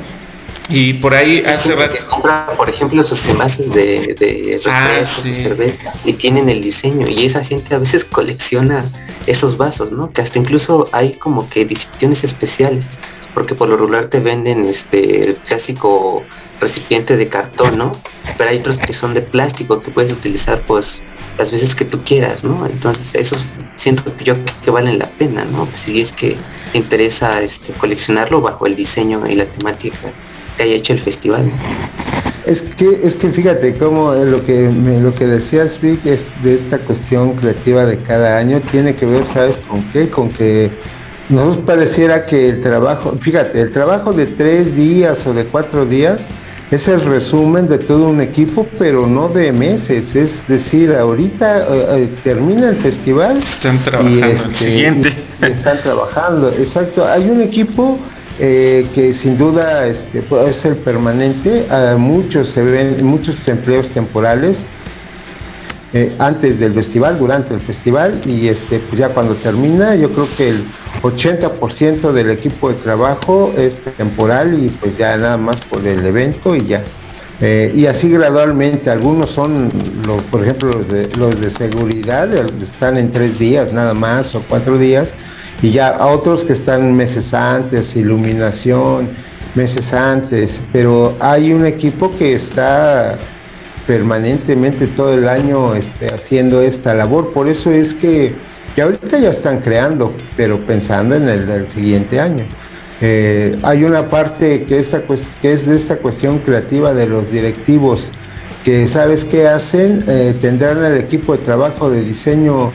[0.69, 1.97] Y por ahí hace rato...
[2.09, 7.09] compra, por ejemplo, esos envases de, de ah, cerveza y tienen el diseño.
[7.09, 8.85] Y esa gente a veces colecciona
[9.27, 10.13] esos vasos, ¿no?
[10.13, 12.87] Que hasta incluso hay como que ediciones especiales.
[13.35, 16.23] Porque por lo regular te venden este el clásico
[16.61, 17.97] recipiente de cartón, ¿no?
[18.37, 21.03] Pero hay otros que son de plástico que puedes utilizar pues
[21.39, 22.67] las veces que tú quieras, ¿no?
[22.67, 23.45] Entonces esos
[23.77, 25.67] siento yo que valen la pena, ¿no?
[25.75, 26.37] Si es que
[26.73, 30.13] te interesa este, coleccionarlo bajo el diseño y la temática
[30.57, 31.51] que haya hecho el festival.
[32.47, 36.79] Es que, es que fíjate cómo lo que lo que decías Vic es de esta
[36.79, 40.09] cuestión creativa de cada año tiene que ver, ¿sabes con qué?
[40.09, 40.71] Con que
[41.31, 46.21] nos pareciera que el trabajo, fíjate, el trabajo de tres días o de cuatro días
[46.71, 50.15] es el resumen de todo un equipo, pero no de meses.
[50.15, 53.37] Es decir, ahorita eh, eh, termina el festival.
[53.39, 55.13] Están trabajando el este, siguiente.
[55.41, 57.07] están trabajando, exacto.
[57.09, 57.99] Hay un equipo
[58.39, 61.67] eh, que sin duda este, es el permanente.
[61.97, 64.59] muchos se ven, muchos empleos temporales
[65.93, 70.29] eh, antes del festival, durante el festival y este, pues ya cuando termina yo creo
[70.37, 70.65] que el
[71.03, 76.55] 80% del equipo de trabajo es temporal y pues ya nada más por el evento
[76.55, 76.83] y ya.
[77.41, 79.71] Eh, y así gradualmente, algunos son,
[80.31, 82.31] por ejemplo, los de, los de seguridad,
[82.63, 85.09] están en tres días nada más o cuatro días,
[85.63, 89.09] y ya a otros que están meses antes, iluminación,
[89.55, 93.17] meses antes, pero hay un equipo que está
[93.87, 97.33] permanentemente todo el año este, haciendo esta labor.
[97.33, 98.35] Por eso es que,
[98.75, 102.45] que, ahorita ya están creando, pero pensando en el siguiente año.
[103.03, 105.03] Eh, hay una parte que, esta,
[105.41, 108.09] que es de esta cuestión creativa de los directivos,
[108.65, 112.73] que sabes qué hacen, eh, tendrán el equipo de trabajo de diseño,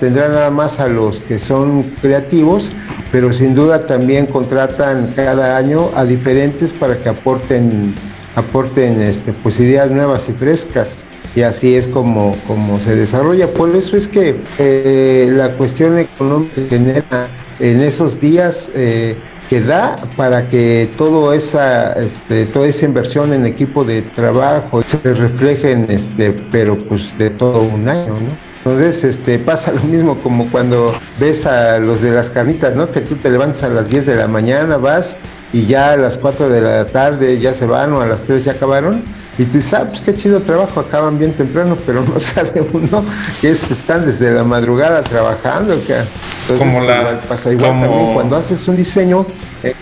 [0.00, 2.70] tendrán nada más a los que son creativos,
[3.12, 7.94] pero sin duda también contratan cada año a diferentes para que aporten
[8.36, 10.88] aporten este, pues ideas nuevas y frescas
[11.34, 13.46] y así es como, como se desarrolla.
[13.48, 17.28] Por eso es que eh, la cuestión económica genera
[17.60, 19.16] en esos días eh,
[19.48, 24.98] que da para que todo esa, este, toda esa inversión en equipo de trabajo se
[25.14, 28.48] refleje en este, pero pues de todo un año, ¿no?
[28.58, 32.90] Entonces este, pasa lo mismo como cuando ves a los de las carnitas, ¿no?
[32.90, 35.16] Que tú te levantas a las 10 de la mañana, vas
[35.52, 38.44] y ya a las 4 de la tarde ya se van o a las 3
[38.44, 39.02] ya acabaron.
[39.38, 43.04] Y tú dices, ah, pues qué chido trabajo, acaban bien temprano, pero no sabe uno
[43.40, 45.74] que están desde la madrugada trabajando.
[45.86, 49.24] Que, como la, pasa igual también cuando haces un diseño,
[49.62, 49.74] eh,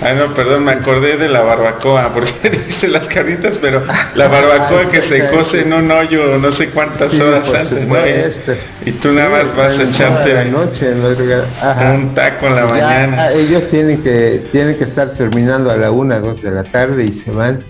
[0.00, 3.82] Ay, no, perdón, me acordé de la barbacoa, porque dice las carnitas, pero
[4.14, 7.96] la barbacoa que se cose en un hoyo no sé cuántas horas antes, ¿no?
[8.84, 13.32] Y, tú nada más vas a echarte la noche, un taco en la mañana.
[13.32, 17.12] Ellos tienen que, tienen que estar terminando a la una, dos de la tarde y
[17.12, 17.64] se van.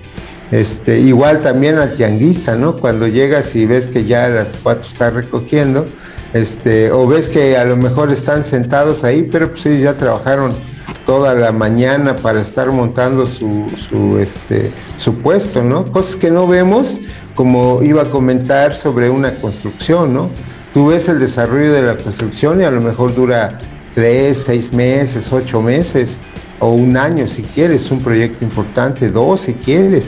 [0.50, 2.76] Este, igual también al tianguista, ¿no?
[2.76, 5.86] Cuando llegas y ves que ya las cuatro está recogiendo,
[6.32, 10.56] este, o ves que a lo mejor están sentados ahí, pero pues ellos ya trabajaron
[11.04, 15.92] toda la mañana para estar montando su, su, este, su puesto, ¿no?
[15.92, 16.98] Cosas que no vemos,
[17.34, 20.30] como iba a comentar sobre una construcción, ¿no?
[20.72, 23.60] Tú ves el desarrollo de la construcción y a lo mejor dura
[23.94, 26.18] tres, seis meses, ocho meses,
[26.58, 30.06] o un año si quieres, un proyecto importante, dos si quieres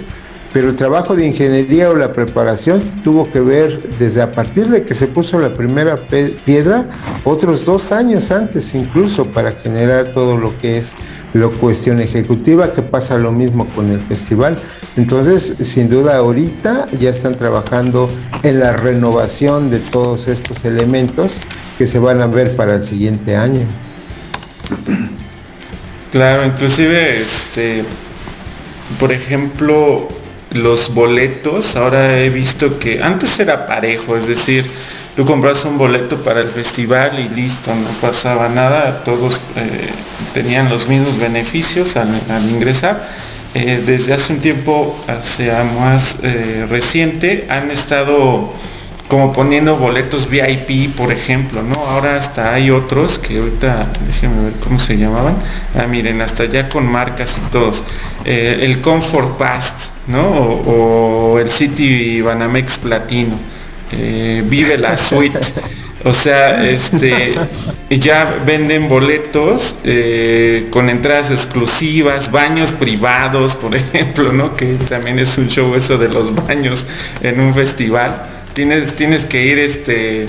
[0.52, 4.84] pero el trabajo de ingeniería o la preparación tuvo que ver desde a partir de
[4.84, 5.98] que se puso la primera
[6.44, 6.86] piedra,
[7.24, 10.88] otros dos años antes incluso para generar todo lo que es
[11.32, 14.58] la cuestión ejecutiva, que pasa lo mismo con el festival.
[14.96, 18.10] Entonces, sin duda ahorita ya están trabajando
[18.42, 21.36] en la renovación de todos estos elementos
[21.78, 23.60] que se van a ver para el siguiente año.
[26.10, 27.84] Claro, inclusive este
[28.98, 30.08] por ejemplo,
[30.52, 34.64] los boletos, ahora he visto que antes era parejo, es decir,
[35.16, 39.90] tú compras un boleto para el festival y listo, no pasaba nada, todos eh,
[40.34, 42.10] tenían los mismos beneficios al,
[42.50, 43.00] ingresar.
[43.54, 48.54] Eh, desde hace un tiempo hacia más eh, reciente han estado
[49.08, 51.74] como poniendo boletos VIP, por ejemplo, ¿no?
[51.74, 55.36] Ahora hasta hay otros que ahorita, déjenme ver cómo se llamaban.
[55.74, 57.82] Ah, miren, hasta ya con marcas y todos.
[58.24, 59.72] el Comfort Pass,
[60.10, 60.28] ¿no?
[60.28, 63.38] O, el City Banamex Platino
[63.92, 65.38] eh, vive la suite.
[66.02, 67.34] O sea, este,
[67.90, 74.56] ya venden boletos eh, con entradas exclusivas, baños privados, por ejemplo, ¿no?
[74.56, 76.86] Que también es un show eso de los baños
[77.22, 78.28] en un festival.
[78.54, 80.26] Tienes, tienes que ir este,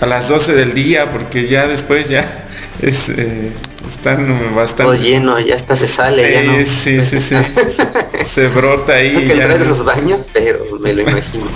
[0.00, 2.48] a las 12 del día porque ya después ya
[2.82, 3.52] es, eh,
[3.88, 4.84] están bastante...
[4.84, 6.66] Todo lleno, ya hasta se sale, ya no.
[6.66, 7.36] Sí, sí, sí.
[8.26, 9.12] se brota ahí.
[9.12, 11.46] No que esos baños, pero me lo imagino.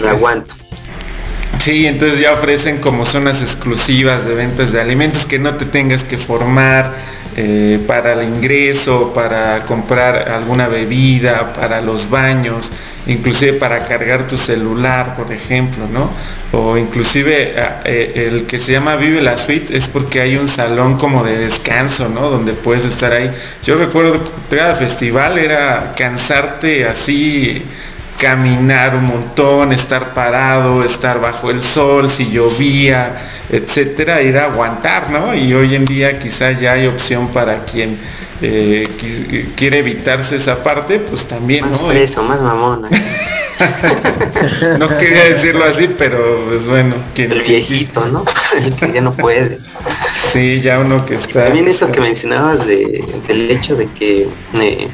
[0.00, 0.54] me aguanto.
[1.58, 6.04] Sí, entonces ya ofrecen como zonas exclusivas de ventas de alimentos que no te tengas
[6.04, 6.92] que formar
[7.36, 12.70] eh, para el ingreso, para comprar alguna bebida, para los baños,
[13.06, 16.10] inclusive para cargar tu celular, por ejemplo, ¿no?
[16.52, 20.48] O inclusive ah, eh, el que se llama Vive la Suite es porque hay un
[20.48, 22.30] salón como de descanso, ¿no?
[22.30, 23.30] Donde puedes estar ahí.
[23.64, 27.64] Yo recuerdo que cada festival era cansarte así
[28.24, 33.16] caminar un montón, estar parado, estar bajo el sol, si llovía,
[33.50, 35.34] etcétera, ir a aguantar, ¿no?
[35.34, 37.98] Y hoy en día quizá ya hay opción para quien
[38.40, 38.88] eh,
[39.56, 41.88] quiere evitarse esa parte, pues también, más ¿no?
[41.88, 42.88] Preso, más mamona.
[44.78, 48.24] no quería decirlo así, pero pues bueno, quien el viejito, ¿no?
[48.56, 49.58] el que ya no puede.
[50.14, 51.44] Sí, ya uno que está.
[51.44, 54.88] También eso que mencionabas de, del hecho de que eh,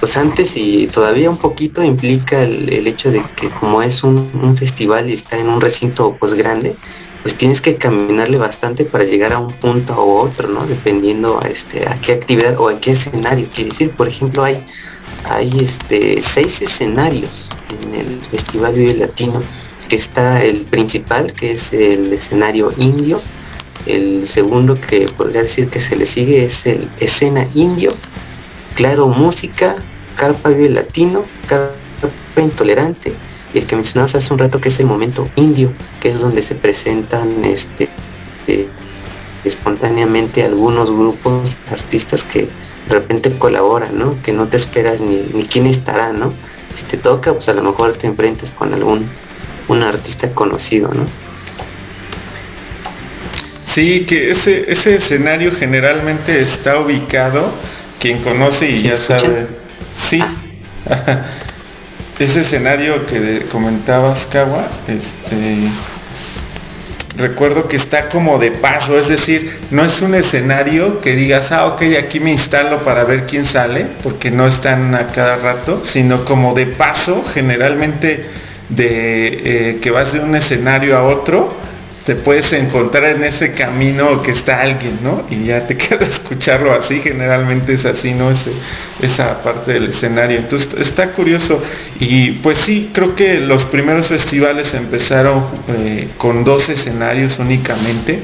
[0.00, 5.10] pues antes y todavía un poquito implica el, hecho de que como es un, festival
[5.10, 6.76] y está en un recinto pues grande,
[7.22, 10.66] pues tienes que caminarle bastante para llegar a un punto u otro, ¿no?
[10.66, 13.48] Dependiendo a este a qué actividad o a qué escenario.
[13.52, 14.64] Quiere decir, por ejemplo, hay
[15.24, 17.48] hay este seis escenarios
[17.82, 19.42] en el Festival Vive Latino,
[19.88, 23.20] que está el principal, que es el escenario indio,
[23.86, 27.90] el segundo que podría decir que se le sigue es el escena indio,
[28.78, 29.74] Claro Música,
[30.16, 31.74] Carpa Vive Latino, Carpa
[32.40, 33.12] Intolerante,
[33.52, 36.42] y el que mencionabas hace un rato que es el momento indio, que es donde
[36.42, 37.88] se presentan este
[38.46, 38.68] eh,
[39.42, 44.22] espontáneamente algunos grupos artistas que de repente colaboran, ¿no?
[44.22, 46.32] Que no te esperas ni, ni quién estará, ¿no?
[46.72, 49.10] Si te toca, pues a lo mejor te enfrentas con algún
[49.66, 51.04] un artista conocido, ¿no?
[53.64, 57.50] Sí, que ese, ese escenario generalmente está ubicado
[58.00, 59.46] quien conoce y ya sabe.
[59.96, 60.20] Sí.
[60.20, 61.24] Ah.
[62.18, 65.70] Ese escenario que comentabas, Kawa, este
[67.18, 71.66] recuerdo que está como de paso, es decir, no es un escenario que digas, ah,
[71.66, 76.24] ok, aquí me instalo para ver quién sale, porque no están a cada rato, sino
[76.24, 78.24] como de paso, generalmente
[78.68, 81.56] de eh, que vas de un escenario a otro,
[82.08, 85.26] te puedes encontrar en ese camino que está alguien, ¿no?
[85.28, 88.30] Y ya te queda escucharlo así, generalmente es así, ¿no?
[89.02, 90.38] esa parte del escenario.
[90.38, 91.62] Entonces está curioso.
[92.00, 98.20] Y pues sí, creo que los primeros festivales empezaron eh, con dos escenarios únicamente.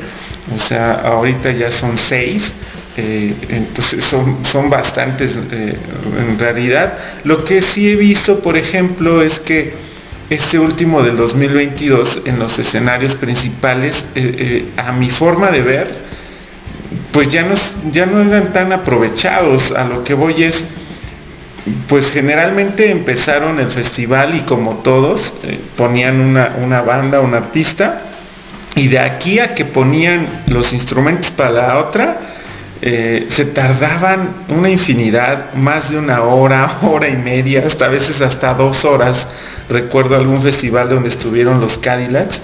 [0.56, 2.54] O sea, ahorita ya son seis.
[2.96, 5.76] Eh, entonces son, son bastantes eh,
[6.26, 6.96] en realidad.
[7.24, 9.74] Lo que sí he visto, por ejemplo, es que
[10.30, 15.94] este último del 2022 en los escenarios principales, eh, eh, a mi forma de ver,
[17.12, 17.54] pues ya no,
[17.90, 19.72] ya no eran tan aprovechados.
[19.72, 20.64] A lo que voy es,
[21.88, 28.02] pues generalmente empezaron el festival y como todos, eh, ponían una, una banda, un artista,
[28.76, 32.33] y de aquí a que ponían los instrumentos para la otra,
[32.86, 38.20] eh, se tardaban una infinidad, más de una hora, hora y media, hasta a veces
[38.20, 39.28] hasta dos horas.
[39.70, 42.42] Recuerdo algún festival donde estuvieron los Cadillacs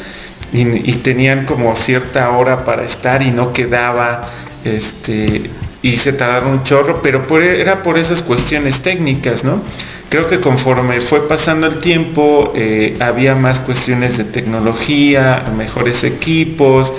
[0.55, 4.23] y, tenían como cierta hora para estar y no quedaba,
[4.65, 5.51] este,
[5.83, 9.63] y se tardaron un chorro, pero era por esas cuestiones técnicas, ¿no?
[10.09, 16.95] Creo que conforme fue pasando el tiempo, eh, había más cuestiones de tecnología, mejores equipos,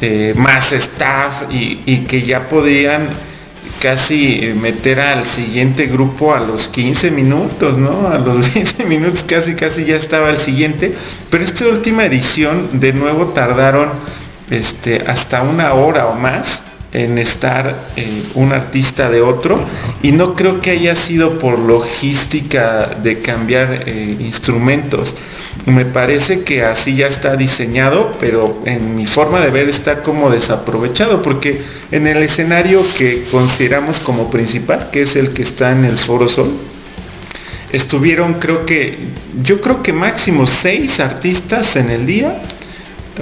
[0.00, 3.08] eh, más staff y, que ya podían
[3.80, 8.08] casi meter al siguiente grupo a los 15 minutos, ¿no?
[8.08, 10.94] A los 20 minutos casi casi ya estaba el siguiente.
[11.30, 13.90] Pero esta última edición de nuevo tardaron
[14.50, 16.64] este, hasta una hora o más
[16.96, 19.62] en estar eh, un artista de otro
[20.02, 25.14] y no creo que haya sido por logística de cambiar eh, instrumentos.
[25.66, 30.30] Me parece que así ya está diseñado, pero en mi forma de ver está como
[30.30, 31.60] desaprovechado, porque
[31.92, 36.30] en el escenario que consideramos como principal, que es el que está en el Foro
[36.30, 36.50] Sol,
[37.72, 39.08] estuvieron creo que,
[39.42, 42.40] yo creo que máximo seis artistas en el día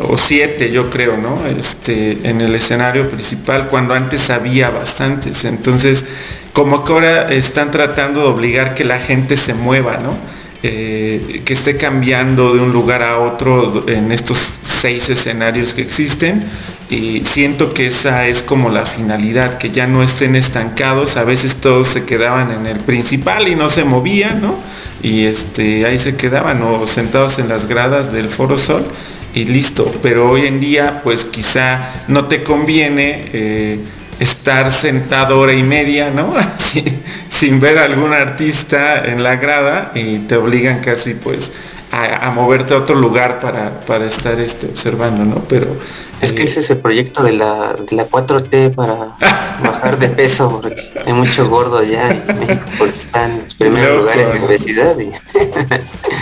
[0.00, 1.46] o siete yo creo, ¿no?
[1.46, 5.44] Este, en el escenario principal, cuando antes había bastantes.
[5.44, 6.04] Entonces,
[6.52, 10.16] como que ahora están tratando de obligar que la gente se mueva, ¿no?
[10.62, 16.42] Eh, que esté cambiando de un lugar a otro en estos seis escenarios que existen.
[16.90, 21.16] Y siento que esa es como la finalidad, que ya no estén estancados.
[21.16, 24.54] A veces todos se quedaban en el principal y no se movían, ¿no?
[25.02, 28.86] Y este, ahí se quedaban o sentados en las gradas del Foro Sol
[29.34, 29.92] y listo.
[30.02, 33.78] Pero hoy en día, pues quizá no te conviene eh,
[34.20, 36.32] estar sentado hora y media, ¿no?
[37.28, 41.52] sin ver a algún artista en la grada y te obligan casi pues
[41.90, 45.44] a, moverte a otro lugar para, para estar este, observando, ¿no?
[45.48, 45.78] Pero
[46.20, 48.94] es que ese es el proyecto de la, de la 4T para
[49.62, 54.00] bajar de peso, porque hay mucho gordo allá en México, porque están en los primeros
[54.00, 54.98] lugares de obesidad.
[54.98, 55.12] Y...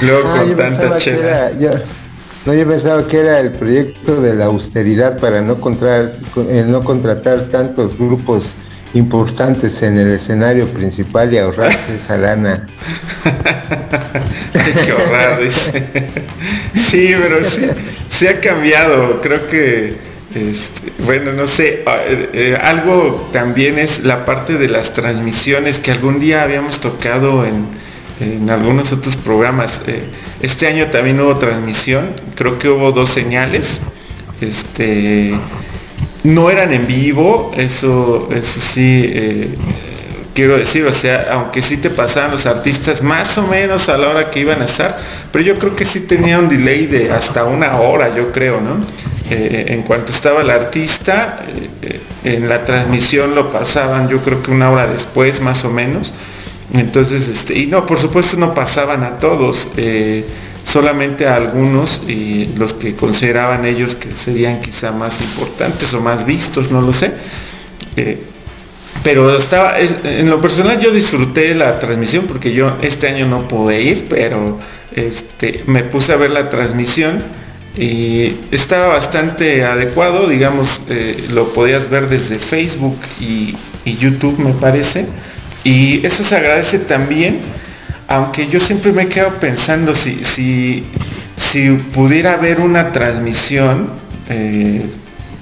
[0.04, 1.52] Luego ah, con tanta chela.
[2.44, 6.12] No, yo pensaba que era el proyecto de la austeridad para no, contratar,
[6.66, 8.56] no contratar tantos grupos
[8.94, 12.66] importantes en el escenario principal y ahorrarse esa lana.
[14.52, 15.88] Qué ahorrar, dice.
[16.74, 17.66] Sí, pero sí,
[18.08, 19.20] se ha cambiado.
[19.22, 19.96] Creo que,
[20.34, 25.78] este, bueno, no sé, ah, eh, eh, algo también es la parte de las transmisiones
[25.78, 27.66] que algún día habíamos tocado en,
[28.20, 29.82] en algunos otros programas.
[29.86, 30.04] Eh,
[30.40, 33.80] este año también hubo transmisión, creo que hubo dos señales.
[34.40, 35.34] Este,
[36.24, 39.54] no eran en vivo, eso, eso sí, eh,
[40.34, 44.08] quiero decir, o sea, aunque sí te pasaban los artistas más o menos a la
[44.08, 44.98] hora que iban a estar,
[45.30, 48.84] pero yo creo que sí tenía un delay de hasta una hora, yo creo, ¿no?
[49.30, 51.38] Eh, en cuanto estaba el artista,
[52.24, 56.12] en la transmisión lo pasaban yo creo que una hora después, más o menos
[56.74, 60.24] entonces, este, y no, por supuesto no pasaban a todos, eh,
[60.64, 66.24] solamente a algunos y los que consideraban ellos que serían quizá más importantes o más
[66.24, 67.12] vistos, no lo sé.
[67.96, 68.22] Eh,
[69.02, 73.82] pero estaba, en lo personal yo disfruté la transmisión porque yo este año no pude
[73.82, 74.58] ir, pero
[74.94, 77.22] este, me puse a ver la transmisión
[77.76, 85.06] y estaba bastante adecuado, digamos, eh, lo podías ver desde Facebook y YouTube me parece.
[85.64, 87.40] Y eso se agradece también,
[88.08, 90.84] aunque yo siempre me he quedado pensando si, si,
[91.36, 93.90] si pudiera haber una transmisión
[94.28, 94.82] eh,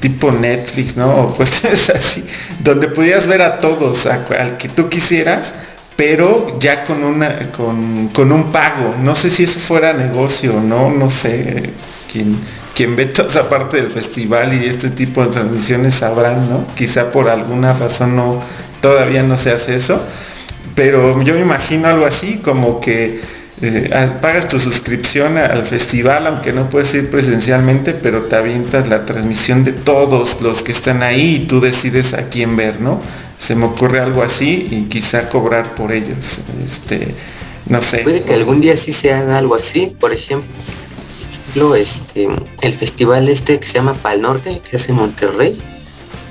[0.01, 1.15] tipo Netflix, ¿no?
[1.17, 2.25] O cuestiones así,
[2.63, 5.55] donde pudieras ver a todos, al que tú quisieras,
[5.97, 8.95] pero ya con una con, con, un pago.
[9.03, 11.71] No sé si eso fuera negocio no, no sé.
[12.11, 12.37] Quien,
[12.75, 16.67] quien ve toda esa parte del festival y este tipo de transmisiones sabrán, ¿no?
[16.75, 18.41] Quizá por alguna razón no,
[18.81, 20.03] todavía no se hace eso,
[20.75, 23.21] pero yo me imagino algo así, como que
[23.63, 29.05] eh, pagas tu suscripción al festival, aunque no puedes ir presencialmente, pero te avientas la
[29.05, 33.01] transmisión de todos los que están ahí y tú decides a quién ver, ¿no?
[33.37, 36.41] Se me ocurre algo así y quizá cobrar por ellos.
[36.65, 37.15] Este,
[37.67, 37.99] no sé.
[37.99, 40.49] Puede que algún día sí se haga algo así, por ejemplo,
[41.77, 42.29] este,
[42.63, 45.61] el festival este que se llama Pal Norte, que es en Monterrey,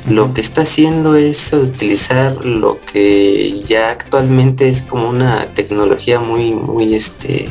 [0.07, 6.53] lo que está haciendo es utilizar lo que ya actualmente es como una tecnología muy,
[6.53, 7.49] muy, este,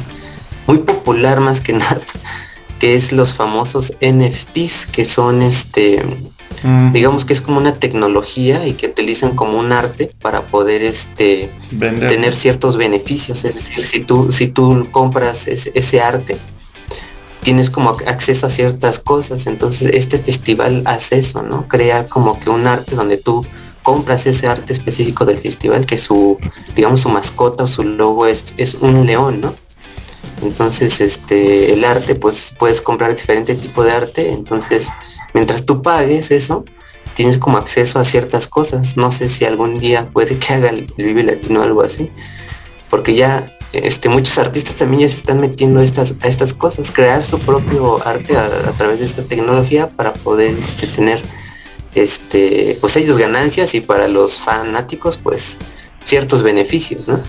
[0.66, 2.00] muy popular más que nada,
[2.78, 6.02] que es los famosos NFTs, que son este,
[6.92, 11.50] digamos que es como una tecnología y que utilizan como un arte para poder este
[11.78, 13.44] tener ciertos beneficios.
[13.44, 16.36] Es decir, si tú, si tú compras ese arte,
[17.48, 19.46] tienes como acceso a ciertas cosas.
[19.46, 21.66] Entonces este festival hace eso, ¿no?
[21.66, 23.42] Crea como que un arte donde tú
[23.82, 26.36] compras ese arte específico del festival, que su,
[26.76, 29.54] digamos, su mascota o su logo es, es un león, ¿no?
[30.42, 34.30] Entonces, este, el arte, pues puedes comprar diferente tipo de arte.
[34.30, 34.90] Entonces,
[35.32, 36.66] mientras tú pagues eso,
[37.14, 38.98] tienes como acceso a ciertas cosas.
[38.98, 42.10] No sé si algún día puede que haga el Vive Latino algo así.
[42.90, 46.90] Porque ya este, muchos artistas también ya se están metiendo a estas, a estas cosas,
[46.90, 51.22] crear su propio arte a, través de esta tecnología para poder este, tener
[51.94, 55.58] este, pues ellos ganancias y para los fanáticos pues
[56.04, 57.20] ciertos beneficios, ¿no?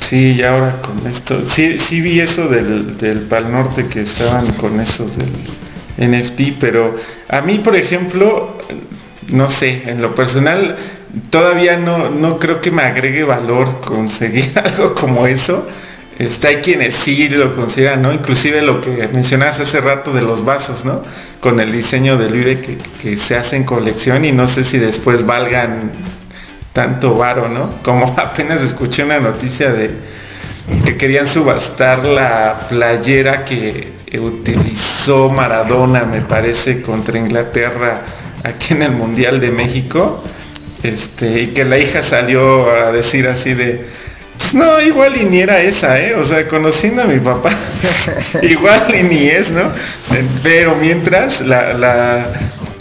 [0.00, 4.52] Sí, y ahora con esto, sí, sí vi eso del, del Pal Norte que estaban
[4.54, 5.30] con eso del
[6.10, 6.96] NFT, pero
[7.28, 8.58] a mí, por ejemplo,
[9.32, 10.76] no sé, en lo personal,
[11.30, 15.68] todavía no, no creo que me agregue valor conseguir algo como eso.
[16.18, 18.12] Este, hay quienes sí lo consideran, ¿no?
[18.12, 21.02] Inclusive lo que mencionabas hace rato de los vasos, ¿no?
[21.40, 24.78] Con el diseño del Vive que, que se hace en colección y no sé si
[24.78, 25.92] después valgan
[26.74, 27.74] tanto varo, ¿no?
[27.82, 29.90] Como apenas escuché una noticia de
[30.84, 38.02] que querían subastar la playera que utilizó Maradona, me parece, contra Inglaterra
[38.44, 40.22] aquí en el Mundial de México.
[40.82, 43.84] Este, y que la hija salió a decir así de,
[44.38, 46.14] pues no, igual y ni era esa, ¿eh?
[46.14, 47.50] O sea, conociendo a mi papá,
[48.42, 49.70] igual y ni es, ¿no?
[50.42, 52.26] Pero mientras la, la,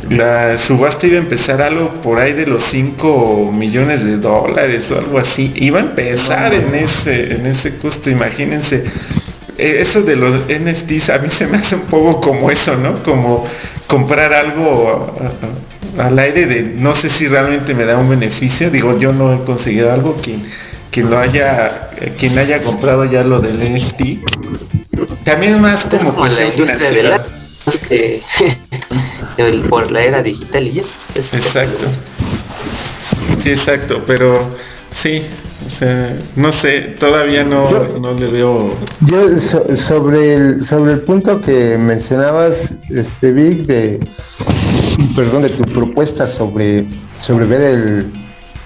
[0.10, 5.00] la subasta iba a empezar algo por ahí de los 5 millones de dólares o
[5.00, 5.52] algo así.
[5.56, 8.86] Iba a empezar en ese, en ese costo, imagínense.
[9.58, 13.04] Eh, eso de los NFTs a mí se me hace un poco como eso, ¿no?
[13.04, 13.46] Como
[13.86, 15.18] comprar algo
[15.98, 18.70] al aire de no sé si realmente me da un beneficio.
[18.70, 20.44] Digo, yo no he conseguido algo quien,
[20.92, 24.20] quien lo haya, quien haya comprado ya lo del NFT.
[25.24, 26.28] También más como, como
[27.90, 28.22] que
[29.70, 30.84] por la era digital y ya.
[31.16, 31.88] Exacto.
[33.42, 34.56] Sí, exacto, pero
[34.92, 35.24] sí,
[35.66, 37.70] o sea, no sé, todavía no,
[38.00, 38.74] no le veo.
[39.02, 39.40] Yo
[39.78, 44.00] sobre el sobre el punto que mencionabas, este Vic, de
[45.16, 46.86] perdón, de tu propuesta sobre
[47.22, 48.12] sobre ver el,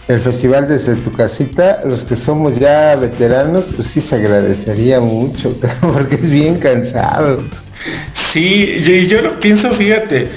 [0.07, 5.55] el festival desde tu casita, los que somos ya veteranos, pues sí se agradecería mucho,
[5.81, 7.43] porque es bien cansado.
[8.13, 10.29] Sí, yo, yo lo pienso, fíjate,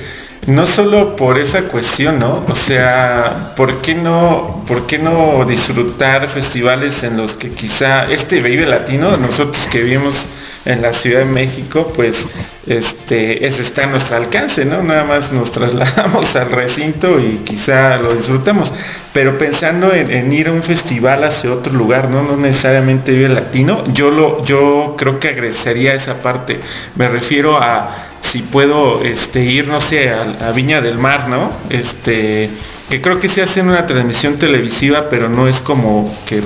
[0.47, 2.45] no solo por esa cuestión, ¿no?
[2.49, 8.41] O sea, ¿por qué no, por qué no disfrutar festivales en los que quizá este
[8.41, 10.26] Vive Latino, nosotros que vivimos
[10.67, 12.27] en la Ciudad de México, pues
[12.67, 14.83] este, ese está a nuestro alcance, ¿no?
[14.83, 18.73] Nada más nos trasladamos al recinto y quizá lo disfrutamos.
[19.12, 22.37] Pero pensando en, ir a un festival hacia otro lugar, ¿no?
[22.37, 26.61] Necesariamente Vive Latino, yo lo, yo creo que agradecería esa parte.
[26.97, 31.53] Me refiero a si puedo este, ir, no sé, a, Viña del Mar, ¿no?
[31.71, 32.51] Este,
[32.91, 36.43] que creo que se hace en una transmisión televisiva, pero no es como que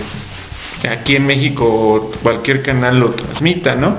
[0.88, 3.96] aquí en México cualquier canal lo transmita, ¿no?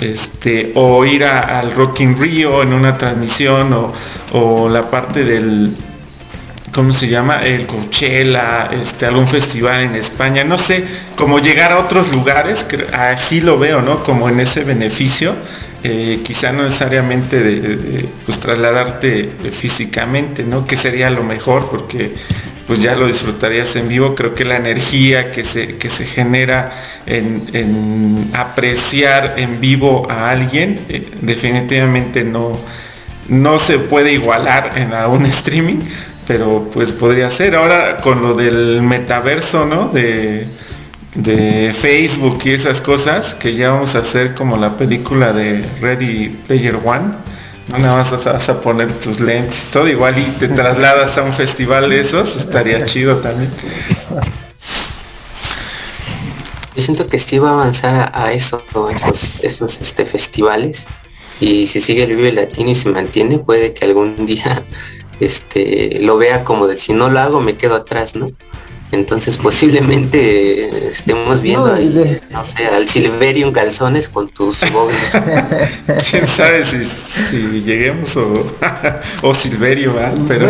[0.00, 3.92] Este, o ir al Rock in Rio en una transmisión, o,
[4.32, 5.74] o la parte del,
[6.72, 7.42] ¿cómo se llama?
[7.42, 10.84] El Coachella, este, algún festival en España, no sé,
[11.16, 14.02] como llegar a otros lugares, así lo veo, ¿no?
[14.02, 15.34] Como en ese beneficio
[15.82, 20.66] eh, quizá no necesariamente de, pues, trasladarte físicamente, ¿no?
[20.66, 22.12] Que sería lo mejor porque
[22.66, 24.14] pues ya lo disfrutarías en vivo.
[24.14, 26.72] Creo que la energía que se, que se genera
[27.06, 32.58] en, apreciar en vivo a alguien eh, definitivamente no,
[33.28, 35.80] no se puede igualar en a un streaming,
[36.26, 37.54] pero pues podría ser.
[37.54, 39.88] Ahora con lo del metaverso, ¿no?
[39.88, 40.46] De,
[41.14, 46.28] de Facebook y esas cosas, que ya vamos a hacer como la película de Ready
[46.46, 47.25] Player One.
[47.68, 51.32] No nada más vas a poner tus lentes, todo igual y te trasladas a un
[51.32, 53.50] festival de esos, estaría chido también.
[56.76, 58.62] Yo siento que sí va a avanzar a, eso,
[58.94, 60.86] esos, esos este, festivales.
[61.40, 64.64] Y si sigue el Vive Latino y se mantiene, puede que algún día
[65.20, 68.30] este, lo vea como de si no lo hago me quedo atrás, ¿no?
[68.96, 75.10] Entonces posiblemente estemos viendo ahí, no sé, al Silverium calzones con tus móviles.
[76.10, 78.32] Quién sabe si, lleguemos o,
[79.22, 79.94] o Silverio,
[80.26, 80.48] pero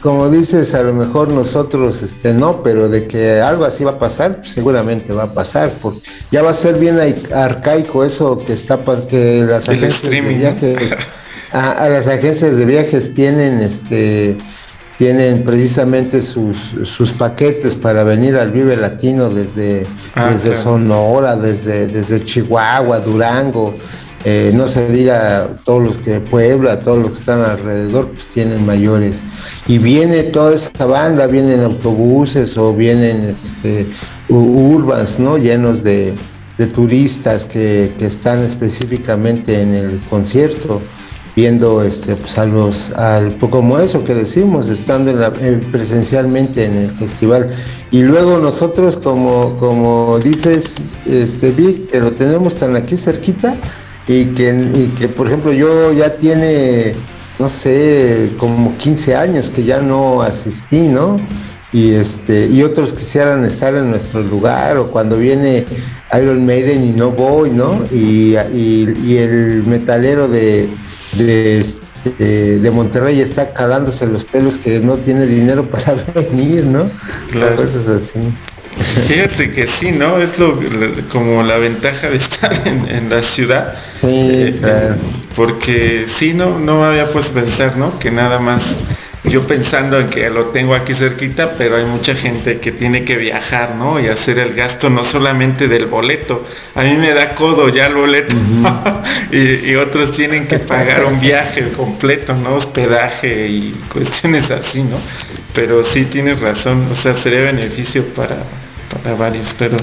[0.00, 3.98] como dices, a lo mejor nosotros este no, pero de que algo así va a
[3.98, 6.00] pasar, seguramente va a pasar, porque
[6.30, 6.98] ya va a ser bien
[7.34, 8.78] arcaico eso que está
[9.08, 10.96] que las agencias de viajes
[11.52, 14.36] a las agencias de viajes tienen este
[14.98, 19.84] tienen precisamente sus, sus paquetes para venir al Vive Latino desde,
[20.14, 23.74] ah, desde Sonora, desde, desde Chihuahua, Durango,
[24.24, 28.64] eh, no se diga todos los que Puebla, todos los que están alrededor, pues tienen
[28.64, 29.16] mayores.
[29.66, 33.86] Y viene toda esa banda, vienen autobuses o vienen este,
[34.28, 35.36] urbans, ¿no?
[35.36, 36.14] Llenos de,
[36.74, 40.80] turistas que, que están específicamente en el concierto
[41.36, 45.12] viendo este pues a los al como eso que decimos estando
[45.72, 47.54] presencialmente en el festival.
[47.90, 50.64] Y luego nosotros como como dices
[51.06, 53.56] este Vic que lo tenemos tan aquí cerquita
[54.06, 56.94] y que y que por ejemplo yo ya tiene
[57.38, 61.20] no sé como 15 años que ya no asistí no
[61.72, 65.64] y este y otros quisieran estar en nuestro lugar o cuando viene
[66.16, 70.68] Iron Maiden y no voy no y, y el metalero de
[71.16, 76.90] de, este, de Monterrey está calándose los pelos que no tiene dinero para venir, ¿no?
[77.30, 77.66] Claro.
[79.06, 80.18] Fíjate que sí, ¿no?
[80.18, 80.58] Es lo,
[81.10, 83.74] como la ventaja de estar en, la ciudad.
[84.00, 84.96] Sí, eh, claro.
[85.36, 87.98] Porque sí, no, no había pues pensar, ¿no?
[87.98, 88.78] Que nada más
[89.24, 93.16] yo pensando en que lo tengo aquí cerquita, pero hay mucha gente que tiene que
[93.16, 93.98] viajar, ¿no?
[93.98, 96.46] Y hacer el gasto no solamente del boleto.
[96.74, 98.36] A mí me da codo ya el boleto.
[99.32, 102.54] y, otros tienen que pagar un viaje completo, ¿no?
[102.54, 104.98] Hospedaje y cuestiones así, ¿no?
[105.54, 108.36] Pero sí tienes razón, o sea, sería beneficio para,
[109.02, 109.76] para varios, pero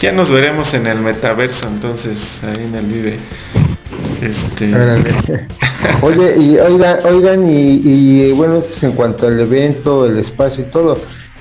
[0.00, 3.18] ya nos veremos en el metaverso entonces, ahí en el Vive.
[4.20, 4.74] Este...
[6.02, 10.98] Oye, y oigan, oigan y, bueno, es en cuanto al evento, el espacio y todo.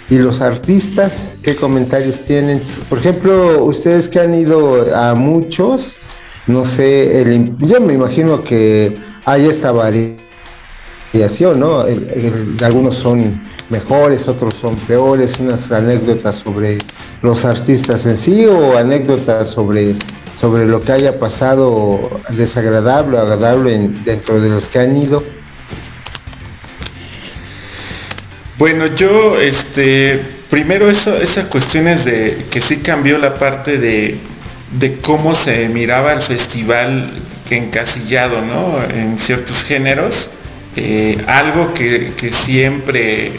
[0.09, 2.61] ¿Y los artistas qué comentarios tienen?
[2.87, 5.95] Por ejemplo, ustedes que han ido a muchos,
[6.45, 10.19] no sé, el, yo me imagino que hay esta variación,
[11.59, 11.83] ¿no?
[12.63, 16.77] algunos son mejores, otros son peores, unas anécdotas sobre
[17.21, 19.95] los artistas en sí o anécdotas sobre
[20.39, 25.23] sobre lo que haya pasado desagradable o agradable dentro de los que han ido?
[28.57, 30.19] Bueno, yo, este,
[30.49, 34.19] primero eso, esas cuestiones de que sí cambió la parte de,
[34.71, 37.11] de cómo se miraba el festival
[37.49, 38.83] encasillado, ¿no?
[38.83, 40.29] En ciertos géneros.
[40.75, 43.31] Eh, algo que, que, siempre,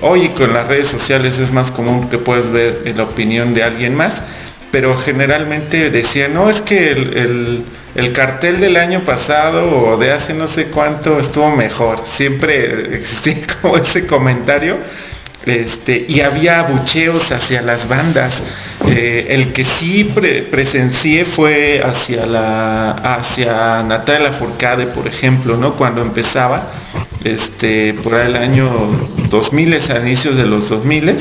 [0.00, 3.94] hoy con las redes sociales es más común que puedes ver la opinión de alguien
[3.94, 4.22] más,
[4.70, 7.64] pero generalmente decía, no, es que el,
[8.12, 12.02] cartel del año pasado o de hace no sé cuánto estuvo mejor.
[12.04, 14.78] Siempre existía como ese comentario.
[15.46, 18.42] Este, y había abucheos hacia las bandas.
[18.86, 20.12] Eh, el que sí
[20.50, 25.74] presencié fue hacia la hacia Natalia Forcade, por ejemplo, ¿no?
[25.74, 26.70] Cuando empezaba,
[27.24, 28.70] este, por el año
[29.30, 31.16] 2000, a inicios de los 2000,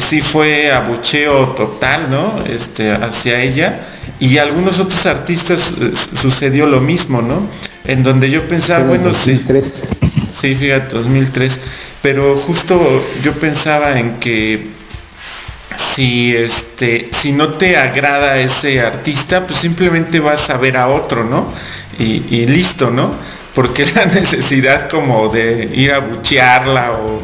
[0.00, 2.42] sí fue abucheo total, ¿no?
[2.48, 3.86] Este, hacia ella.
[4.20, 7.48] Y algunos otros artistas eh, sucedió lo mismo, ¿no?
[7.84, 9.44] En donde yo pensaba, bueno, sí.
[10.32, 11.60] Sí, fíjate, 2003.
[12.02, 14.68] Pero justo yo pensaba en que
[15.76, 21.22] si este si no te agrada ese artista pues simplemente vas a ver a otro
[21.24, 21.52] no
[21.98, 23.14] y, y listo no
[23.56, 27.20] porque la necesidad como de ir a buchearla o,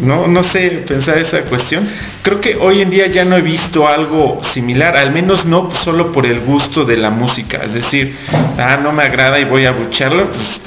[0.00, 1.86] no, no sé pensar esa cuestión.
[2.22, 6.10] Creo que hoy en día ya no he visto algo similar, al menos no solo
[6.10, 7.58] por el gusto de la música.
[7.64, 8.16] Es decir,
[8.58, 10.60] ah, no me agrada y voy a bucharlo, pues,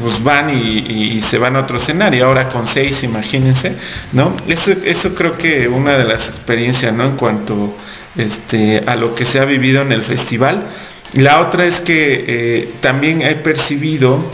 [0.00, 2.26] pues van y, se van a otro escenario.
[2.26, 3.76] Ahora con seis, imagínense,
[4.12, 4.34] ¿no?
[4.48, 7.04] Eso, eso creo que una de las experiencias, ¿no?
[7.04, 7.76] En cuanto
[8.16, 10.66] este, a lo que se ha vivido en el festival.
[11.14, 14.24] La otra es que eh, también he percibido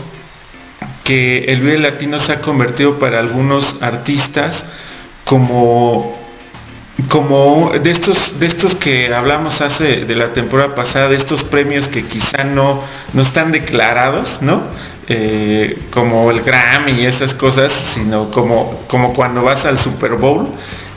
[1.09, 4.65] que el Vive Latino se ha convertido para algunos artistas
[5.25, 6.15] como
[7.07, 11.87] como de estos de estos que hablamos hace de la temporada pasada de estos premios
[11.87, 12.83] que quizá no
[13.13, 14.61] no están declarados no
[15.07, 20.47] eh, como el Grammy y esas cosas sino como como cuando vas al Super Bowl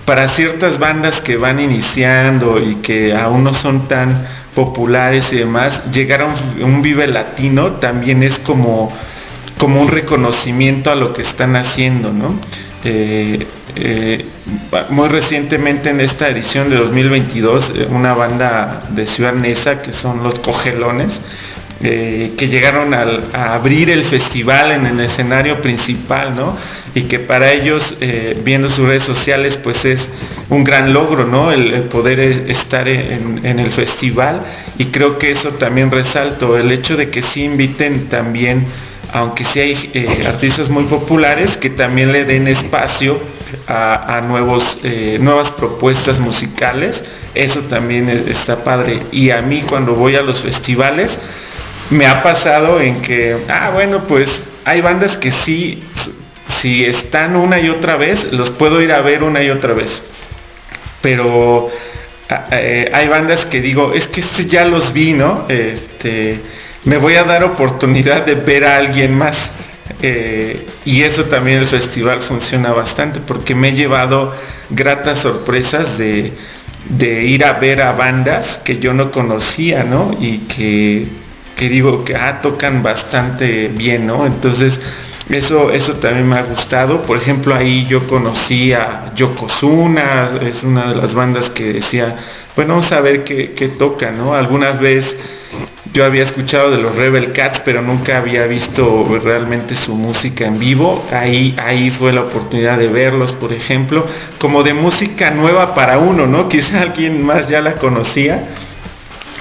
[0.04, 5.90] para ciertas bandas que van iniciando y que aún no son tan populares y demás
[5.90, 6.26] llegar a
[6.62, 8.92] un Vive Latino también es como
[9.62, 12.36] como un reconocimiento a lo que están haciendo, ¿no?
[12.84, 13.46] Eh,
[13.76, 14.24] eh,
[14.88, 20.24] muy recientemente en esta edición de 2022, eh, una banda de Ciudad Neza, que son
[20.24, 21.20] los Cogelones,
[21.80, 26.56] que llegaron a abrir el festival en el escenario principal, ¿no?
[26.94, 27.96] Y que para ellos,
[28.44, 30.08] viendo sus redes sociales, pues es
[30.48, 31.50] un gran logro, ¿no?
[31.50, 34.42] El, poder estar en, en, el festival.
[34.78, 38.64] Y creo que eso también resalto, el hecho de que sí inviten también
[39.12, 43.18] aunque sí hay eh, artistas muy populares que también le den espacio
[43.68, 47.04] a, nuevos, eh, nuevas propuestas musicales,
[47.34, 49.00] eso también e, está padre.
[49.12, 51.18] Y a mí cuando voy a los festivales,
[51.90, 55.82] me ha pasado en que, ah, bueno, pues hay bandas que sí,
[56.48, 60.02] si están una y otra vez, los puedo ir a ver una y otra vez.
[61.02, 61.70] Pero
[62.30, 65.44] ah, eh, hay bandas que digo, es que este ya los vi, ¿no?
[65.48, 66.40] Este,
[66.84, 69.52] me voy a dar oportunidad de ver a alguien más.
[70.00, 74.34] Eh, y eso también el festival funciona bastante porque me he llevado
[74.70, 76.32] gratas sorpresas de,
[76.98, 80.16] ir a ver a bandas que yo no conocía, ¿no?
[80.20, 81.06] Y que,
[81.56, 84.26] digo que ah, tocan bastante bien, ¿no?
[84.26, 84.80] Entonces,
[85.30, 87.02] eso, eso también me ha gustado.
[87.02, 92.16] Por ejemplo, ahí yo conocí a Yokozuna, es una de las bandas que decía,
[92.56, 94.34] bueno, vamos a ver qué, qué toca, ¿no?
[94.34, 95.18] Algunas veces
[95.92, 100.58] yo había escuchado de los Rebel Cats, pero nunca había visto realmente su música en
[100.58, 101.06] vivo.
[101.12, 104.06] Ahí, ahí fue la oportunidad de verlos, por ejemplo,
[104.38, 106.48] como de música nueva para uno, ¿no?
[106.52, 108.48] Quizá alguien más ya la conocía.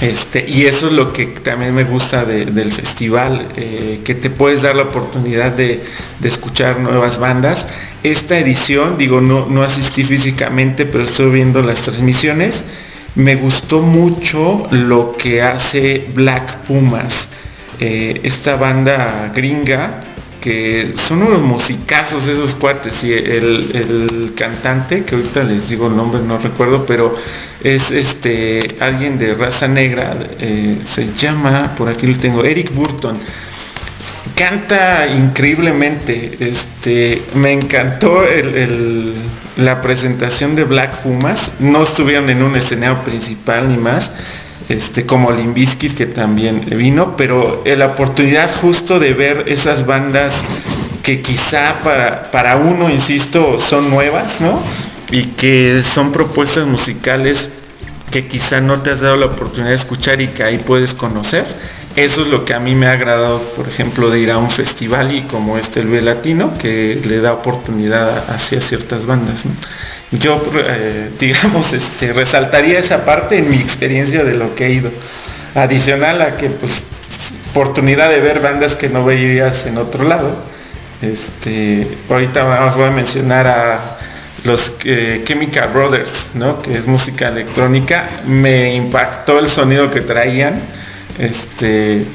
[0.02, 4.64] Este, y eso es lo que también me gusta del festival, eh, que te puedes
[4.64, 5.84] dar la oportunidad de,
[6.24, 7.68] escuchar nuevas bandas.
[8.02, 12.64] Esta edición, digo, no, no asistí físicamente, pero estoy viendo las transmisiones
[13.16, 17.30] me gustó mucho lo que hace Black Pumas,
[17.80, 20.02] eh, esta banda gringa,
[20.40, 26.22] que son unos musicazos esos cuates y el, cantante, que ahorita les digo el nombre,
[26.22, 27.16] no recuerdo, pero
[27.64, 33.20] es este alguien de raza negra, eh, se llama, por aquí lo tengo, Eric Burton
[34.36, 36.38] canta increíblemente.
[36.40, 38.24] Este, me encantó
[39.62, 41.52] la presentación de Black Pumas.
[41.60, 44.14] No estuvieron en un escenario principal ni más,
[44.70, 50.44] este, como Limbiskit que también vino, pero la oportunidad justo de ver esas bandas
[51.04, 54.62] que quizá para, para uno, insisto, son nuevas, ¿no?
[55.12, 57.50] Y que son propuestas musicales
[58.12, 61.46] que quizá no te has dado la oportunidad de escuchar y que ahí puedes conocer
[61.96, 64.50] eso es lo que a mí me ha agradado, por ejemplo, de ir a un
[64.50, 69.44] festival y como este el Latino, que le da oportunidad hacia ciertas bandas.
[70.12, 74.92] Yo, eh, digamos, este, resaltaría esa parte en mi experiencia de lo que he ido.
[75.56, 76.84] Adicional a que, pues,
[77.52, 80.36] oportunidad de ver bandas que no veías en otro lado.
[81.02, 83.98] Este, ahorita os voy a mencionar a
[84.46, 86.62] los eh, Chemical Brothers, ¿no?
[86.62, 88.10] que es música electrónica.
[88.26, 90.62] Me impactó el sonido que traían
[91.20, 92.06] este,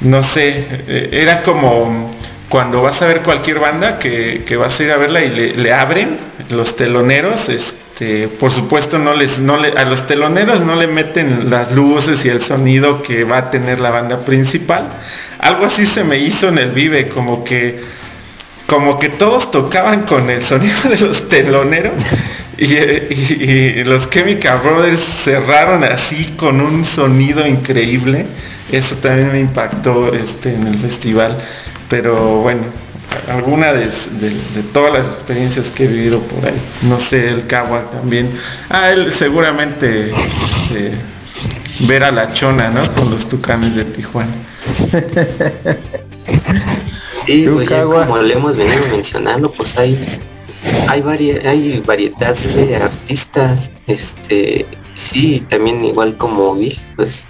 [0.00, 2.10] no sé, eh, era como
[2.48, 6.18] cuando vas a ver cualquier banda que, vas a ir a verla y le, abren
[6.48, 11.48] los teloneros, este, por supuesto no les, no le, a los teloneros no le meten
[11.48, 14.92] las luces y el sonido que va a tener la banda principal.
[15.38, 17.82] Algo así se me hizo en el Vive, como que,
[18.66, 22.02] como que todos tocaban con el sonido de los teloneros
[22.60, 28.26] y, los Chemical Brothers cerraron así con un sonido increíble.
[28.70, 31.38] Eso también me impactó este, en el festival.
[31.88, 32.62] Pero bueno,
[33.28, 33.88] alguna de,
[34.72, 36.60] todas las experiencias que he vivido por ahí.
[36.82, 38.30] No sé, el Kawa también.
[38.68, 40.92] Ah, él seguramente este,
[41.80, 42.94] ver a la chona, ¿no?
[42.94, 44.32] Con los tucanes de Tijuana.
[47.26, 50.20] Sí, pues como le hemos venido mencionando, pues hay
[50.88, 51.02] hay,
[51.44, 57.26] hay variedad de artistas, este, sí, también igual como vi, pues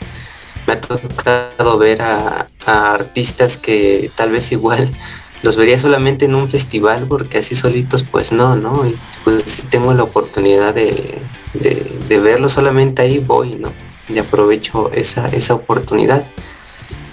[0.66, 4.90] me ha tocado ver a, artistas que tal vez igual
[5.42, 8.86] los vería solamente en un festival porque así solitos pues no, ¿no?
[8.86, 11.18] Y pues si tengo la oportunidad de,
[11.54, 13.72] de, verlo solamente ahí voy, ¿no?
[14.08, 16.24] Y aprovecho esa, esa oportunidad.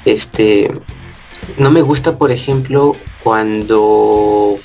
[0.05, 0.71] Este,
[1.57, 4.59] no me gusta, por ejemplo, cuando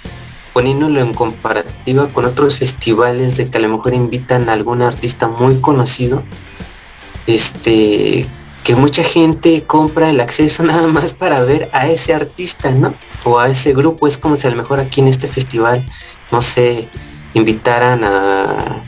[0.52, 5.28] poniéndolo en comparativa con otros festivales de que a lo mejor invitan a algún artista
[5.28, 6.22] muy conocido,
[7.26, 8.26] este,
[8.64, 12.94] que mucha gente compra el acceso nada más para ver a ese artista, ¿no?
[13.24, 14.06] O a ese grupo.
[14.06, 15.84] Es como si a lo mejor aquí en este festival,
[16.30, 16.88] no sé,
[17.34, 18.82] invitaran a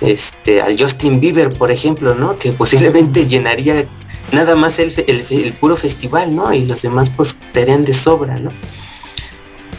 [0.00, 2.38] este al Justin Bieber, por ejemplo, ¿no?
[2.38, 3.84] Que posiblemente llenaría
[4.32, 6.52] nada más el, el puro festival, ¿no?
[6.52, 8.50] Y los demás pues estarían de sobra, ¿no?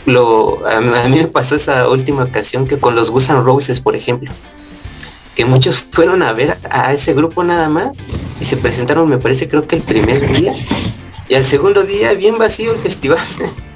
[0.06, 4.32] Lo, a, mí me pasó esa última ocasión que con los Gusan Roses, por ejemplo,
[5.36, 7.98] que muchos fueron a ver a ese grupo nada más
[8.40, 10.56] y se presentaron, me parece, creo que el primer día
[11.28, 13.20] y al segundo día bien vacío el festival.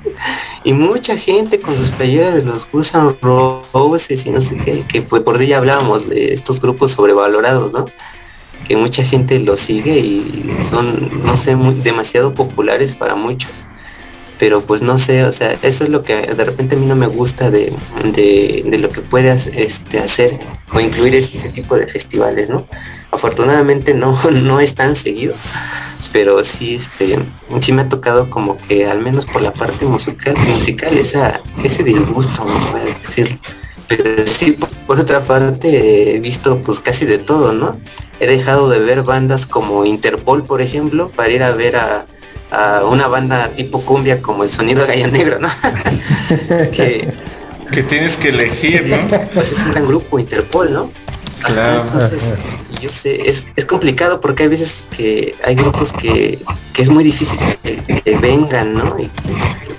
[0.63, 5.01] y mucha gente con sus playeras de los Gusan Roses y no sé qué, que
[5.01, 7.85] pues por día hablábamos de estos grupos sobrevalorados, ¿no?
[8.67, 13.65] Que mucha gente los sigue y son, no sé, muy, demasiado populares para muchos
[14.39, 16.95] pero pues no sé, o sea, eso es lo que de repente a mí no
[16.95, 17.73] me gusta de,
[18.79, 20.39] lo que puedes este, hacer
[20.73, 22.65] o incluir este tipo de festivales, ¿no?
[23.11, 25.35] Afortunadamente no, no es tan seguido,
[26.13, 27.19] pero sí, este,
[27.59, 31.83] sí me ha tocado como que al menos por la parte musical, musical esa, ese
[31.83, 32.59] disgusto, ¿no?
[33.89, 37.77] Pero sí, por otra parte, he visto pues casi de todo, ¿no?
[38.21, 42.05] He dejado de ver bandas como Interpol, por ejemplo, para ir a ver a
[42.51, 45.49] a una banda tipo cumbia como el sonido gallo negro, ¿no?
[46.71, 47.13] que,
[47.71, 48.97] que tienes que elegir, ¿no?
[49.33, 50.91] Pues es un gran grupo, Interpol, ¿no?
[51.43, 51.81] Claro.
[51.81, 52.33] Entonces,
[52.81, 56.37] yo sé, es, es, complicado porque hay veces que hay grupos que,
[56.73, 58.99] que es muy difícil que, vengan, ¿no?
[58.99, 59.09] Y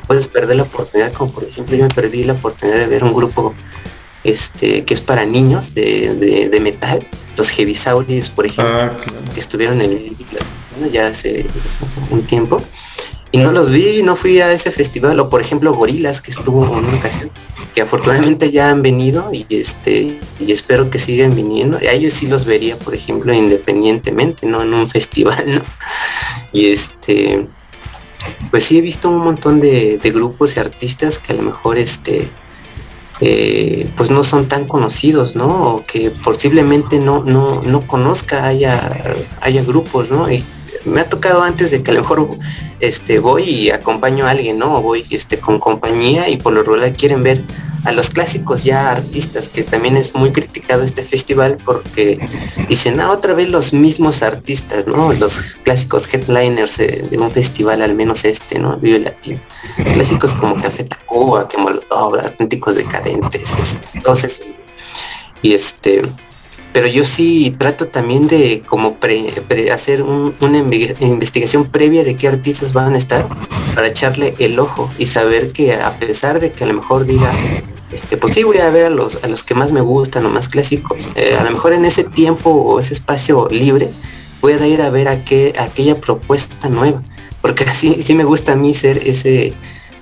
[0.06, 3.12] puedes perder la oportunidad, como por ejemplo yo me perdí la oportunidad de ver un
[3.12, 3.54] grupo
[4.24, 7.06] este que es para niños de, de, metal,
[7.36, 8.96] los Heavisaurios, por ejemplo, ah,
[9.32, 10.16] que estuvieron en
[10.87, 11.47] ya hace
[12.11, 12.62] un tiempo
[13.33, 16.64] y no los vi, no fui a ese festival, o por ejemplo Gorilas, que estuvo
[16.64, 17.31] en una ocasión,
[17.74, 21.76] que afortunadamente ya han venido y este y espero que sigan viniendo.
[21.76, 25.62] A ellos sí los vería, por ejemplo, independientemente, no en un festival.
[26.53, 27.47] Y este
[28.51, 32.28] pues sí he visto un montón de, grupos y artistas que a lo mejor este
[33.20, 35.74] eh, pues no son tan conocidos, ¿no?
[35.74, 40.31] O que posiblemente no, no, no conozca haya, haya grupos, ¿no?
[40.31, 40.45] Y,
[40.85, 42.39] me ha tocado antes de que a lo mejor
[42.81, 44.81] este, voy y acompaño a alguien, ¿no?
[44.83, 47.45] voy este, con compañía y por lo regular quieren ver
[47.85, 52.18] a los clásicos ya artistas, que también es muy criticado este festival porque
[52.68, 55.12] dicen, ah, otra vez los mismos artistas, ¿no?
[55.12, 58.76] Los clásicos headliners de un festival, al menos este, ¿no?
[58.76, 59.41] Vive Latino.
[59.93, 64.47] Clásicos como Café Tacuba, que Molotov, Auténticos Decadentes, este, todos esos.
[65.43, 66.03] Y este,
[66.72, 68.96] pero yo sí trato también de como
[69.72, 73.26] hacer una investigación previa de qué artistas van a estar
[73.74, 77.32] para echarle el ojo y saber que a pesar de que a lo mejor diga
[77.92, 80.30] este pues sí voy a ver a los a los que más me gustan o
[80.30, 83.88] más clásicos eh, a lo mejor en ese tiempo o ese espacio libre
[84.40, 87.02] voy a ir a ver a qué aquella propuesta nueva
[87.42, 89.54] porque así sí me gusta a mí ser ese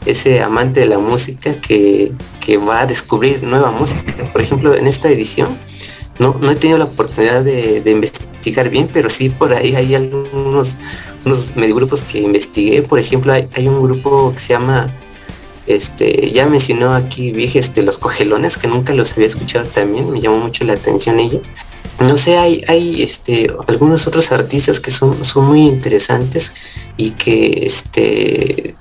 [0.07, 4.33] ese amante de la música que, que va a descubrir nueva música.
[4.33, 5.59] Por ejemplo en esta edición
[6.19, 10.77] no, no he tenido la oportunidad de, investigar bien, pero sí por ahí hay algunos
[11.25, 12.83] unos grupos que investigué.
[12.83, 14.93] Por ejemplo, hay, un grupo que se llama,
[15.67, 20.21] este, ya mencionó aquí Vige, este, Los Cogelones, que nunca los había escuchado también, me
[20.21, 21.49] llamó mucho la atención ellos.
[22.01, 26.53] No sé, hay, hay este, algunos otros artistas que son, son muy interesantes
[26.97, 28.77] y que este,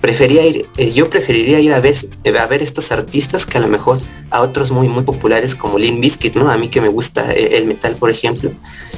[0.00, 1.94] prefería ir, eh, yo preferiría ir a ver,
[2.24, 5.78] eh, a ver estos artistas que a lo mejor a otros muy muy populares como
[5.78, 6.50] Lin Biscuit, ¿no?
[6.50, 8.50] A mí que me gusta eh, el metal, por ejemplo,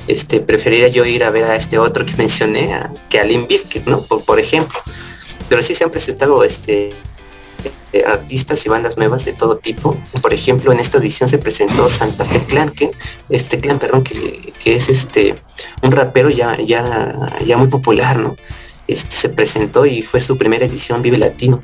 [0.06, 2.72] este preferiría yo ir a ver a este otro que mencioné,
[3.08, 4.02] que a Lin Biscuit, ¿no?
[4.02, 4.78] Por, ejemplo.
[5.48, 6.94] Pero sí se han presentado este
[8.06, 9.96] artistas y bandas nuevas de todo tipo.
[10.22, 12.90] Por ejemplo, en esta edición se presentó Santa Fe Clan, que
[13.28, 15.36] este clan, perdón, que, que es este
[15.82, 18.36] un rapero ya, ya, ya muy popular, ¿no?
[18.92, 21.62] Este, se presentó y fue su primera edición Vive Latino.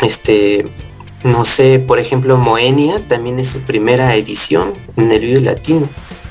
[0.00, 0.70] Este,
[1.24, 5.88] no sé, por ejemplo, Moenia también es su primera edición en el Vive Latino,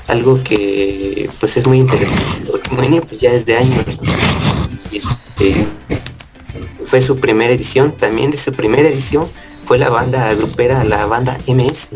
[0.08, 2.24] algo que pues es muy interesante,
[2.70, 3.84] Moenia pues ya es de años.
[4.90, 5.66] Este,
[6.86, 9.26] fue su primera edición, también de su primera edición
[9.66, 11.88] fue la banda grupera, la banda MS,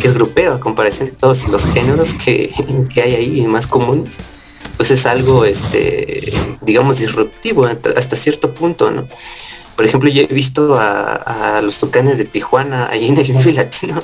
[0.00, 2.52] que es grupero a comparación de todos los géneros que,
[2.94, 4.18] que hay ahí más comunes
[4.76, 9.06] pues es algo, este, digamos, disruptivo hasta cierto punto, ¿no?
[9.76, 14.02] Por ejemplo, yo he visto a, los tucanes de Tijuana allí en el Vive Latino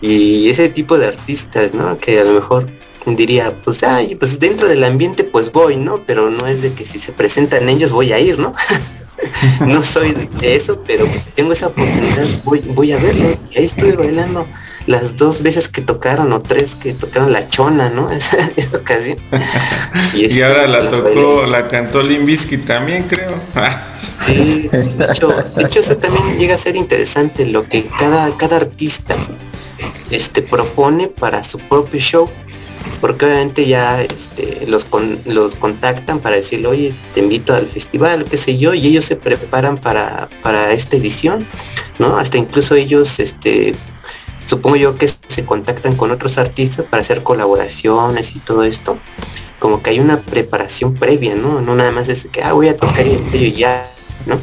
[0.00, 1.98] y ese tipo de artistas, ¿no?
[1.98, 2.68] Que a lo mejor
[3.06, 6.02] diría, pues, ay, pues dentro del ambiente pues voy, ¿no?
[6.06, 8.52] Pero no es de que si se presentan ellos voy a ir, ¿no?
[9.66, 13.38] no soy de eso, pero pues, si tengo esa oportunidad voy, voy a verlos.
[13.50, 14.46] Y ahí estoy bailando
[14.86, 18.10] las dos veces que tocaron o tres que tocaron la chona, ¿no?
[18.56, 19.18] Esa, ocasión.
[20.14, 23.32] Y, ahora la tocó, la cantó Limbisky también, creo.
[24.26, 28.56] sí, de hecho, de hecho eso también llega a ser interesante lo que cada, cada
[28.56, 29.16] artista
[30.10, 32.30] este, propone para su propio show.
[33.00, 34.86] Porque obviamente ya este, los,
[35.24, 39.16] los contactan para decirle, oye, te invito al festival, qué sé yo, y ellos se
[39.16, 41.46] preparan para, para esta edición,
[41.98, 42.16] ¿no?
[42.16, 43.74] Hasta incluso ellos este,
[44.46, 48.98] supongo yo que se contactan con otros artistas para hacer colaboraciones y todo esto.
[49.58, 51.60] Como que hay una preparación previa, ¿no?
[51.60, 53.88] No nada más es que, ah, voy a tocar y ya,
[54.26, 54.40] ¿no?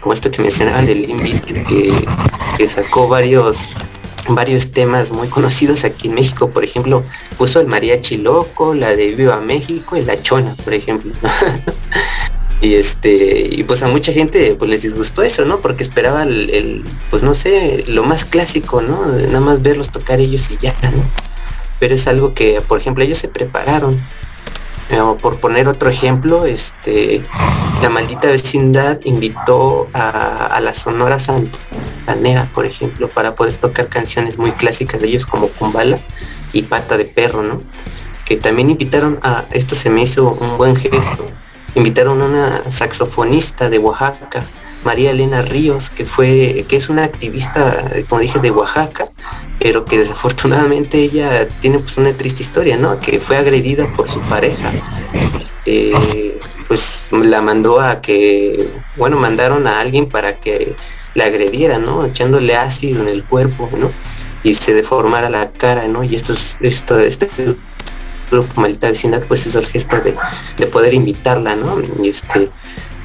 [0.00, 1.94] Como esto que mencionaban del Limp que,
[2.58, 3.70] que sacó varios
[4.28, 7.04] varios temas muy conocidos aquí en México, por ejemplo,
[7.38, 11.12] puso el mariachi loco, la de Viva México y la chona, por ejemplo.
[12.60, 16.84] y este y pues a mucha gente pues les disgustó eso no porque esperaba el,
[17.10, 21.02] pues no sé lo más clásico no nada más verlos tocar ellos y ya no
[21.78, 23.98] pero es algo que por ejemplo ellos se prepararon.
[25.20, 27.20] Por poner otro ejemplo este
[27.82, 34.52] la maldita vecindad invitó a, la sonora santanera por ejemplo para poder tocar canciones muy
[34.52, 35.98] clásicas de ellos como Kumbala
[36.52, 37.62] y pata de perro no
[38.24, 41.28] que también invitaron a esto se me hizo un buen gesto
[41.76, 44.44] invitaron a una saxofonista de Oaxaca,
[44.84, 49.08] María Elena Ríos, que fue, que es una activista, como dije, de Oaxaca,
[49.60, 52.98] pero que desafortunadamente ella tiene pues una triste historia, ¿no?
[53.00, 54.72] Que fue agredida por su pareja.
[55.66, 60.74] Este, pues la mandó a que, bueno, mandaron a alguien para que
[61.14, 62.04] la agrediera, ¿no?
[62.04, 63.90] Echándole ácido en el cuerpo, ¿no?
[64.42, 66.04] Y se deformara la cara, ¿no?
[66.04, 67.28] Y esto es, esto, este
[68.56, 71.80] Maldita Vecindad, pues es el gesto de, poder invitarla, ¿no?
[72.02, 72.48] Y este,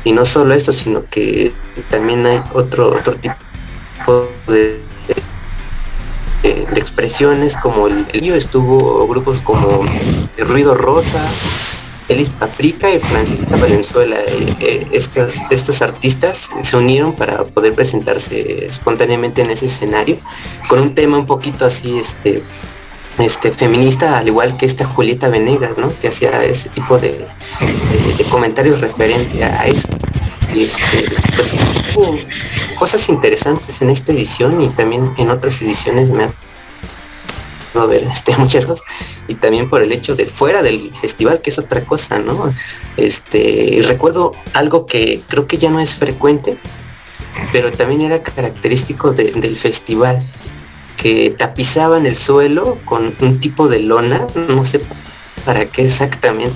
[0.04, 1.54] y no solo esto, sino que
[1.90, 4.80] también hay otro, otro tipo de,
[6.44, 9.86] de, expresiones como el, el estuvo grupos como
[10.22, 11.24] este, Ruido Rosa,
[12.10, 14.18] Elis Paprika y Francisca Valenzuela.
[14.28, 20.18] Eh, eh, estas, estos artistas se unieron para poder presentarse espontáneamente en ese escenario
[20.68, 22.44] con un tema un poquito así este
[23.20, 25.92] este feminista al igual que esta Julieta Venegas ¿no?
[26.00, 27.28] que hacía ese tipo de,
[28.30, 29.90] comentarios referente a eso.
[30.54, 31.06] Y este
[31.36, 31.50] pues
[31.96, 32.18] hubo
[32.78, 36.34] cosas interesantes en esta edición y también en otras ediciones me ha
[37.88, 38.86] ver este, muchas cosas.
[39.28, 42.54] Y también por el hecho de fuera del festival que es otra cosa no
[42.98, 46.58] este recuerdo algo que creo que ya no es frecuente
[47.54, 50.20] pero también era característico del festival
[51.02, 54.82] que tapizaban el suelo con un tipo de lona no sé
[55.46, 56.56] para qué exactamente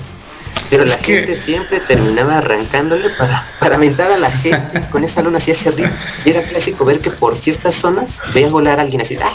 [0.70, 5.38] pero la gente siempre terminaba arrancándole para, para mentar a la gente con esa luna
[5.38, 5.90] así hacia arriba.
[6.24, 9.32] Y era clásico ver que por ciertas zonas veías volar a alguien así, ¡ah!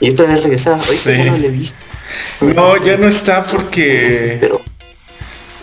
[0.00, 0.76] y otra vez regresaba.
[0.76, 1.78] Hoy ya no le visto.
[2.40, 4.38] No, ya no está porque.
[4.40, 4.62] Pero,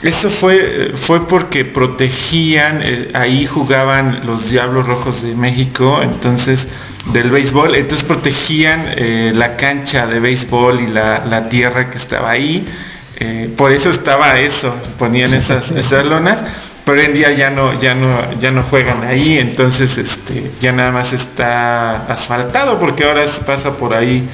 [0.06, 6.68] eso fue, fue porque protegían, eh, ahí jugaban los Diablos Rojos de México, entonces
[7.12, 12.30] del béisbol, entonces protegían eh, la cancha de béisbol y la, la, tierra que estaba
[12.30, 12.68] ahí.
[13.18, 16.44] Eh, por eso estaba eso, ponían esas, esas lonas,
[16.86, 20.72] pero hoy en día ya no, ya no, ya no juegan ahí, entonces este, ya
[20.72, 24.30] nada más está asfaltado porque ahora pasa por ahí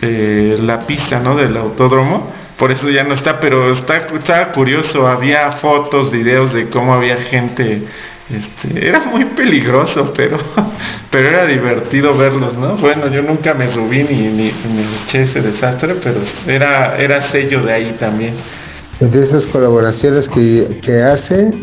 [0.00, 1.36] la pista ¿no?
[1.36, 2.28] del autódromo,
[2.62, 7.16] por eso ya no está, pero está, está curioso, había fotos, videos de cómo había
[7.16, 7.82] gente
[8.30, 10.38] este, era muy peligroso, pero,
[11.10, 12.76] pero era divertido verlos, ¿no?
[12.76, 14.52] Bueno, yo nunca me subí ni, ni,
[15.02, 18.32] eché ese desastre, pero era, era sello de ahí también.
[19.00, 21.62] De esas colaboraciones que, hacen,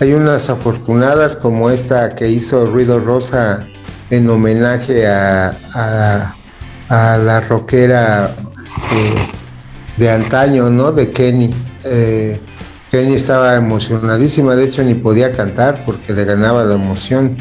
[0.00, 3.66] hay unas afortunadas como esta que hizo Ruido Rosa
[4.08, 5.54] en homenaje a,
[6.88, 8.34] a, la rockera
[8.64, 9.37] este,
[9.98, 10.92] de antaño, ¿no?
[10.92, 11.54] De Kenny.
[11.84, 12.38] Eh,
[12.90, 17.36] Kenny estaba emocionadísima, de hecho ni podía cantar porque le ganaba la emoción,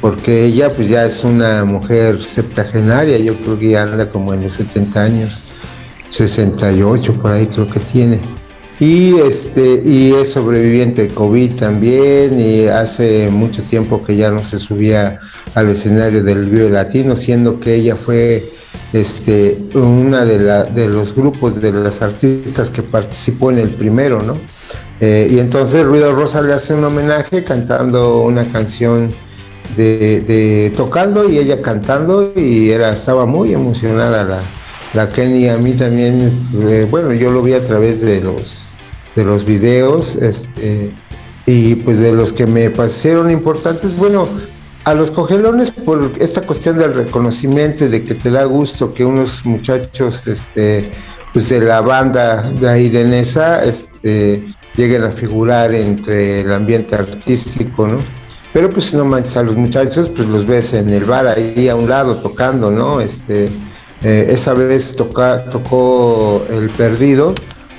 [0.00, 4.54] porque ella pues ya es una mujer septagenaria, yo creo que anda como en los
[4.54, 5.38] 70 años,
[6.10, 8.20] 68 por ahí creo que tiene.
[8.78, 14.40] Y este, y es sobreviviente de COVID también, y hace mucho tiempo que ya no
[14.40, 15.18] se subía
[15.54, 18.42] al escenario del Vivo Latino, siendo que ella fue
[18.92, 20.38] este, una de,
[20.70, 24.36] de los grupos de las artistas que participó en el primero, ¿no?
[25.00, 29.10] Eh, y entonces Ruido Rosa le hace un homenaje cantando una canción
[29.76, 34.38] de, tocando y ella cantando y era, estaba muy emocionada la,
[34.92, 35.48] la Kenny.
[35.48, 36.32] A mí también,
[36.68, 38.66] eh, bueno, yo lo vi a través de los,
[39.16, 40.92] de los videos este,
[41.46, 44.28] y pues de los que me parecieron importantes, bueno,
[44.84, 49.04] a los cogelones por esta cuestión del reconocimiento y de que te da gusto que
[49.04, 50.90] unos muchachos este,
[51.32, 54.44] pues de la banda de ahí de Nesa, este,
[54.76, 57.98] lleguen a figurar entre el ambiente artístico, ¿no?
[58.52, 61.76] Pero pues no manches a los muchachos, pues los ves en el bar ahí a
[61.76, 63.00] un lado tocando, ¿no?
[63.00, 63.48] Este,
[64.02, 67.32] eh, esa vez toca, tocó El Perdido,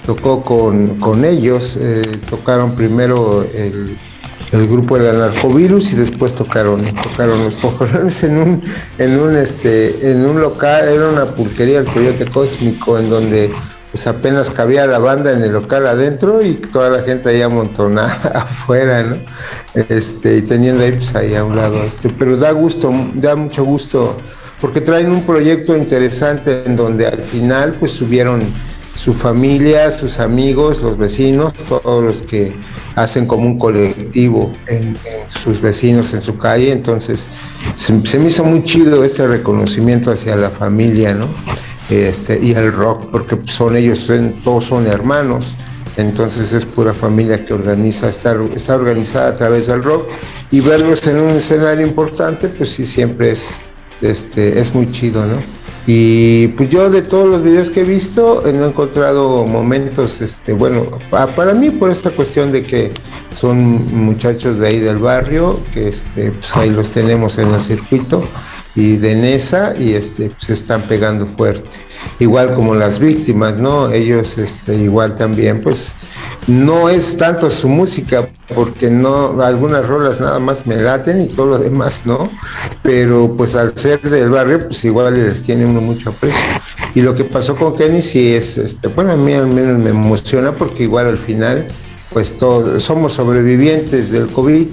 [0.05, 3.97] tocó con, ellos, eh, tocaron primero el,
[4.51, 8.63] grupo del anarcovirus y después tocaron, tocaron los cojones en un,
[8.97, 13.53] en un este, en un local, era una pulquería el coyote cósmico en donde
[13.91, 18.13] pues apenas cabía la banda en el local adentro y toda la gente ahí amontonada
[18.35, 19.17] afuera, ¿no?
[19.73, 21.83] Este, y teniendo ahí pues ahí a un lado.
[21.83, 24.17] Este, pero da gusto, da mucho gusto,
[24.61, 28.41] porque traen un proyecto interesante en donde al final pues subieron
[28.97, 32.53] su familia, sus amigos, los vecinos, todos los que
[32.95, 34.97] hacen como un colectivo en,
[35.43, 37.27] sus vecinos en su calle, entonces
[37.75, 41.27] se, se me hizo muy chido este reconocimiento hacia la familia, ¿no?
[41.91, 44.09] este, y el rock, porque son ellos,
[44.43, 45.45] todos son hermanos,
[45.97, 50.07] entonces es pura familia que organiza, está, está organizada a través del rock,
[50.51, 53.45] y verlos en un escenario importante, pues sí, siempre es,
[54.01, 55.60] este, es muy chido, ¿no?
[55.93, 60.85] Y pues yo de todos los videos que he visto, he encontrado momentos, este, bueno,
[61.09, 62.93] para mí por esta cuestión de que
[63.37, 63.57] son
[64.05, 68.25] muchachos de ahí del barrio, que este, pues ahí los tenemos en el circuito,
[68.73, 71.75] y de Nesa y este, se están pegando fuerte.
[72.19, 73.91] Igual como las víctimas, ¿no?
[73.91, 75.93] Ellos este, igual también pues
[76.47, 81.47] no es tanto su música, porque no, algunas rolas nada más me laten y todo
[81.47, 82.29] lo demás no,
[82.81, 86.39] pero pues al ser del barrio, pues igual les tiene uno mucho aprecio.
[86.95, 89.91] Y lo que pasó con Kenny sí es, este, bueno, a mí al menos me
[89.91, 91.67] emociona porque igual al final,
[92.11, 94.67] pues todos somos sobrevivientes del COVID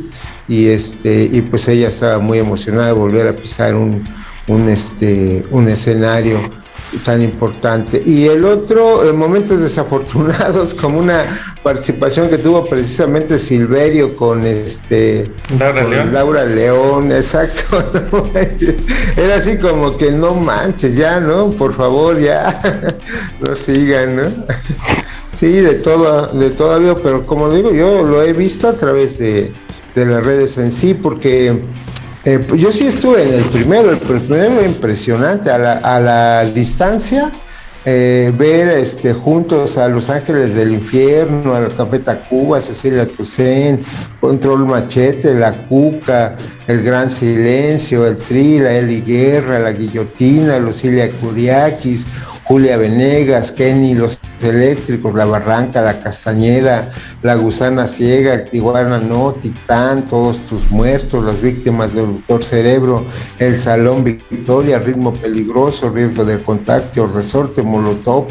[0.49, 4.09] y este, y pues ella estaba muy emocionada de volver a pisar un,
[4.49, 6.41] un, este, un escenario
[7.05, 8.03] tan importante.
[8.05, 15.31] Y el otro, en momentos desafortunados, como una participación que tuvo precisamente Silverio con este
[15.59, 16.13] Laura León.
[16.13, 17.85] Laura León, exacto.
[19.17, 21.51] Era así como que no manches, ya, ¿no?
[21.51, 22.61] Por favor, ya.
[23.47, 24.23] no sigan, ¿no?
[25.39, 29.53] Sí, de todo, de todavía, pero como digo, yo lo he visto a través de,
[29.95, 31.61] de las redes en sí, porque
[32.29, 37.33] eh, pues yo sí estuve en el primero, el primero impresionante, a la, distancia,
[37.87, 43.83] eh, ver este, juntos a Los Ángeles del Infierno, a la Café Tacuba, Cecilia Toussaint,
[44.21, 46.37] Control Machete, La Cuca,
[46.67, 52.05] El Gran Silencio, El Tri, la Eli Guerra, La Guillotina, Lucilia Curiakis,
[52.49, 56.91] Julia Venegas, Kenny, Los Eléctricos, La Barranca, La Castañeda,
[57.23, 63.05] La Gusana Ciega, el Tijuana No, Titán, Todos Tus Muertos, Las Víctimas del Doctor Cerebro,
[63.39, 68.29] El Salón Victoria, Ritmo Peligroso, Riesgo de Contacto, Resorte, Molotov,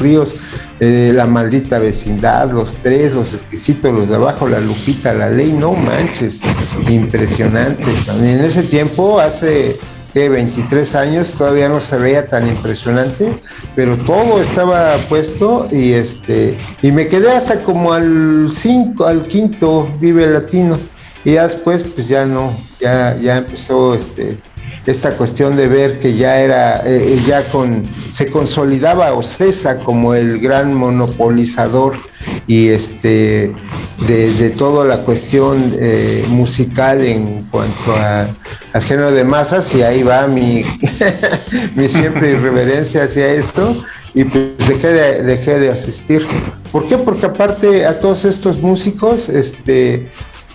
[0.00, 0.34] Ríos,
[0.80, 5.52] eh, La Maldita Vecindad, Los Tres, Los Exquisitos, Los de Abajo, La Lupita, La Ley,
[5.52, 6.40] no manches,
[6.88, 7.84] impresionante.
[8.08, 9.78] En ese tiempo, hace
[10.14, 13.34] de 23 años, todavía no se veía tan impresionante,
[13.74, 19.88] pero todo estaba puesto y este y me quedé hasta como al 5, al quinto
[20.00, 20.78] Vive Latino.
[21.24, 24.38] Y ya después pues ya no, ya ya empezó este
[24.86, 30.14] esta cuestión de ver que ya era, eh, eh, ya con, se consolidaba Ocesa como
[30.14, 31.98] el gran monopolizador
[32.46, 33.52] y este
[34.06, 40.26] de, toda la cuestión eh, musical en cuanto al género de masas y ahí va
[40.26, 40.64] mi,
[41.76, 43.84] mi siempre irreverencia hacia esto
[44.14, 46.26] y pues dejé de, dejé de asistir.
[46.70, 46.98] ¿Por qué?
[46.98, 50.10] Porque aparte a todos estos músicos, este,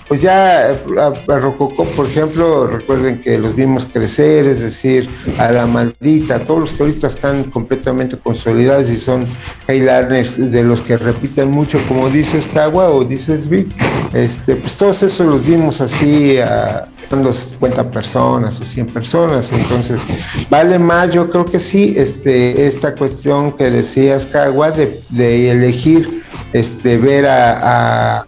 [0.07, 5.65] pues ya a, Rococó, por ejemplo, recuerden que los vimos crecer, es decir, a la
[5.65, 9.25] maldita, todos los que ahorita están completamente consolidados y son
[9.67, 13.67] bailarines de los que repiten mucho, como dices Cagua o dices Vic,
[14.13, 20.01] este, pues todos esos los vimos así a los 50 personas o 100 personas, entonces
[20.49, 26.23] vale más, yo creo que sí, este, esta cuestión que decías Cagua de, de elegir,
[26.53, 28.25] este, ver a a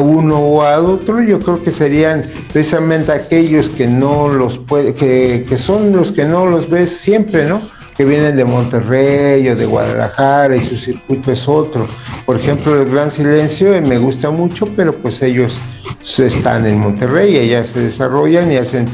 [0.00, 5.58] uno o a otro, yo creo que serían precisamente aquellos que no los puede, que,
[5.58, 7.62] son los que no los ves siempre, ¿no?
[7.96, 11.88] Que vienen de Monterrey o de Guadalajara y su circuito es otro.
[12.26, 15.54] Por ejemplo, el Gran Silencio eh, me gusta mucho, pero pues ellos
[16.18, 18.86] están en Monterrey, ellas se desarrollan y hacen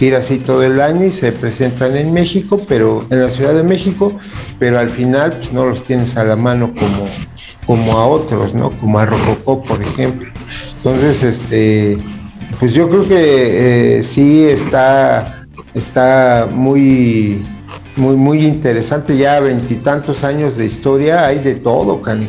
[0.00, 3.62] ir así todo el año y se presentan en México, pero en la Ciudad de
[3.62, 4.12] México,
[4.58, 7.08] pero al final pues, no los tienes a la mano como,
[7.66, 8.70] como a otros, ¿no?
[8.70, 10.28] Como a Rococó, por ejemplo.
[10.76, 11.98] Entonces, este,
[12.60, 15.44] pues yo creo que eh, sí está,
[15.74, 17.44] está muy,
[17.96, 22.28] muy, muy interesante, ya veintitantos años de historia, hay de todo, Cani.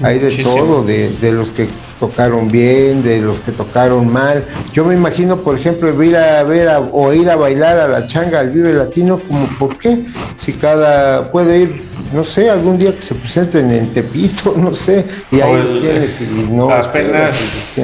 [0.00, 1.66] Hay de todo, de, de, los que
[1.98, 4.44] tocaron bien, de los que tocaron mal.
[4.72, 8.40] Yo me imagino, por ejemplo, ir a ver o ir a bailar a la changa
[8.40, 10.06] al Vive Latino, como por qué,
[10.44, 11.82] si cada puede ir
[12.12, 16.20] no sé, algún día que se presenten en Tepito, no sé, y ahí los tienes
[16.20, 17.76] y no apenas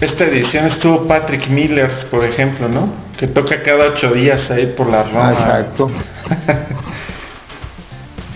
[0.00, 2.88] esta edición estuvo Patrick Miller, por ejemplo, ¿no?
[3.18, 5.28] Que toca cada ocho días ahí por la Roma.
[5.28, 5.90] Ah, exacto.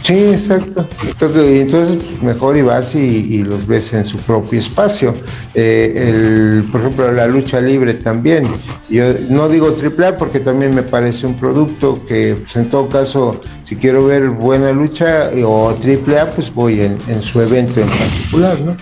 [0.05, 0.87] Sí, exacto.
[1.19, 5.15] Entonces, mejor y vas y, los ves en su propio espacio.
[5.55, 8.47] Eh, por ejemplo, la lucha libre también.
[8.91, 12.91] Yo no digo triple A porque también me parece un producto que, pues, en todo
[12.91, 17.89] caso, si quiero ver buena lucha o triple A, pues voy en, su evento en
[17.89, 18.77] particular, ¿no?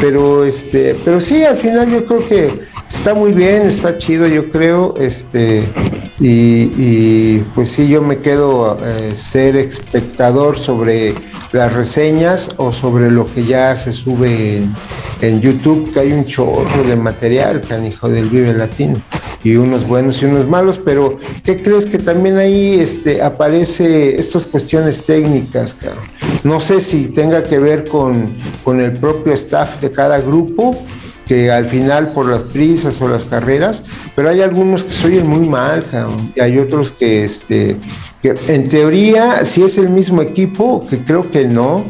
[0.00, 2.50] Pero, este, pero sí, al final yo creo que
[2.90, 5.64] está muy bien, está chido, yo creo, este,
[6.18, 11.14] y, pues sí, yo me quedo eh, ser espectador sobre
[11.52, 14.62] las reseñas o sobre lo que ya se sube
[15.20, 18.96] en, YouTube, que hay un chorro de material, canijo del Vive Latino,
[19.44, 24.46] y unos buenos y unos malos, pero ¿qué crees que también ahí este, aparece estas
[24.46, 25.76] cuestiones técnicas,
[26.46, 30.76] No sé si tenga que ver con, con el propio staff de cada grupo,
[31.26, 33.82] que al final por las prisas o las carreras,
[34.14, 35.84] pero hay algunos que se oyen muy mal,
[36.36, 37.74] y hay otros que, este,
[38.22, 41.84] que en teoría, si es el mismo equipo, que creo que no,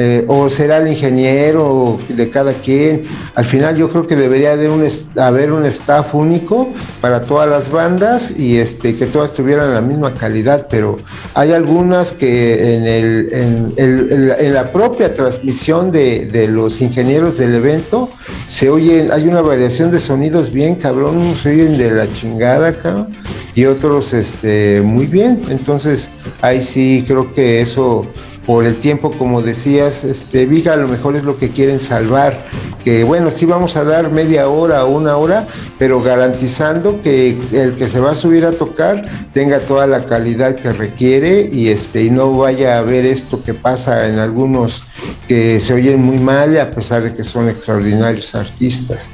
[0.00, 3.02] eh, o será el ingeniero de cada quien.
[3.34, 6.68] Al final yo creo que debería de un haber un staff único
[7.00, 11.00] para todas las bandas y este que todas tuvieran la misma calidad, pero
[11.34, 18.08] hay algunas que en, el, en, la propia transmisión de, los ingenieros del evento
[18.46, 23.08] se oyen, hay una variación de sonidos bien cabrón, se oyen de la chingada acá
[23.56, 25.42] y otros este, muy bien.
[25.50, 26.08] Entonces
[26.40, 28.06] ahí sí creo que eso
[28.48, 32.46] por el tiempo, como decías, este, Viga a lo mejor es lo que quieren salvar,
[32.82, 35.46] que bueno, sí vamos a dar media hora o una hora,
[35.78, 39.04] pero garantizando que el que se va a subir a tocar
[39.34, 43.52] tenga toda la calidad que requiere y este y no vaya a haber esto que
[43.52, 44.82] pasa en algunos
[45.28, 49.10] que se oyen muy mal a pesar de que son extraordinarios artistas.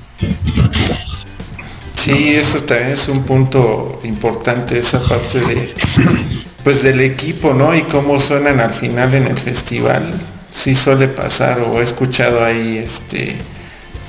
[1.97, 5.75] Sí, eso también es un punto importante, esa parte de
[6.65, 7.75] pues del equipo, ¿no?
[7.75, 10.15] Y cómo suenan al final en el festival.
[10.51, 13.37] Sí suele pasar o he escuchado ahí este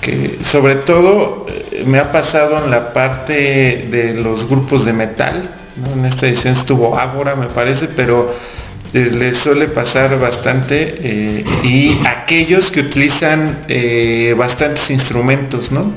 [0.01, 5.49] que sobre todo eh, me ha pasado en la parte de los grupos de metal,
[5.75, 5.93] ¿no?
[5.93, 8.33] En esta edición estuvo Ágora me parece, pero
[8.93, 15.91] les suele pasar bastante eh, y aquellos que utilizan eh, bastantes instrumentos, ¿no?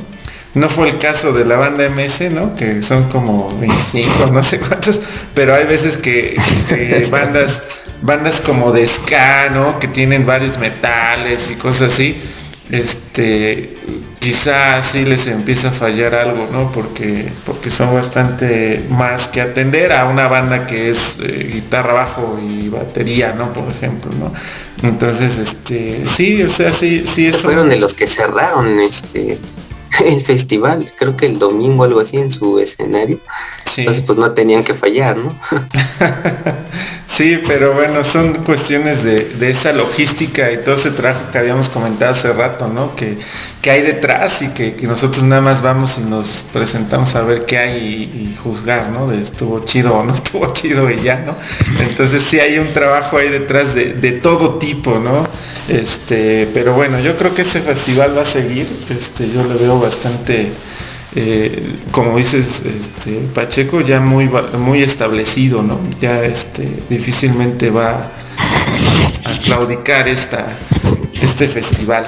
[0.55, 2.55] No fue el caso de la banda MS, ¿no?
[2.55, 5.01] Que son como 25, no sé cuántos,
[5.35, 6.37] pero hay veces que
[7.11, 7.65] bandas,
[8.03, 9.79] bandas como de ska, ¿no?
[9.79, 12.21] Que tienen varios metales y cosas así,
[12.71, 13.77] este,
[14.19, 16.71] quizá así les empieza a fallar algo, ¿no?
[16.73, 22.39] Porque, porque son bastante más que atender a una banda que es eh, guitarra bajo
[22.43, 23.53] y batería, ¿no?
[23.53, 24.33] Por ejemplo, ¿no?
[24.87, 27.43] Entonces, este, sí, o sea, sí, sí eso.
[27.43, 29.39] Fueron de los que cerraron, este,
[30.05, 33.21] el festival, creo que el domingo algo así en su escenario.
[33.77, 35.39] Entonces pues no tenían que fallar, ¿no?
[37.07, 42.11] sí, pero bueno, son cuestiones de, esa logística y todo ese trabajo que habíamos comentado
[42.11, 42.97] hace rato, ¿no?
[42.97, 43.19] Que,
[43.63, 47.59] que hay detrás y que, nosotros nada más vamos y nos presentamos a ver qué
[47.59, 49.07] hay y, juzgar, ¿no?
[49.07, 51.37] De estuvo chido o no estuvo chido y ya, ¿no?
[51.81, 55.25] Entonces sí hay un trabajo ahí detrás de, de todo tipo, ¿no?
[55.69, 59.79] Este, pero bueno, yo creo que ese festival va a seguir, este, yo le veo
[59.79, 60.51] bastante
[61.17, 65.81] eh, como dices, este, Pacheco ya muy, muy establecido, ¿no?
[66.01, 66.21] Ya
[66.89, 68.11] difícilmente va
[69.25, 72.07] a claudicar este festival.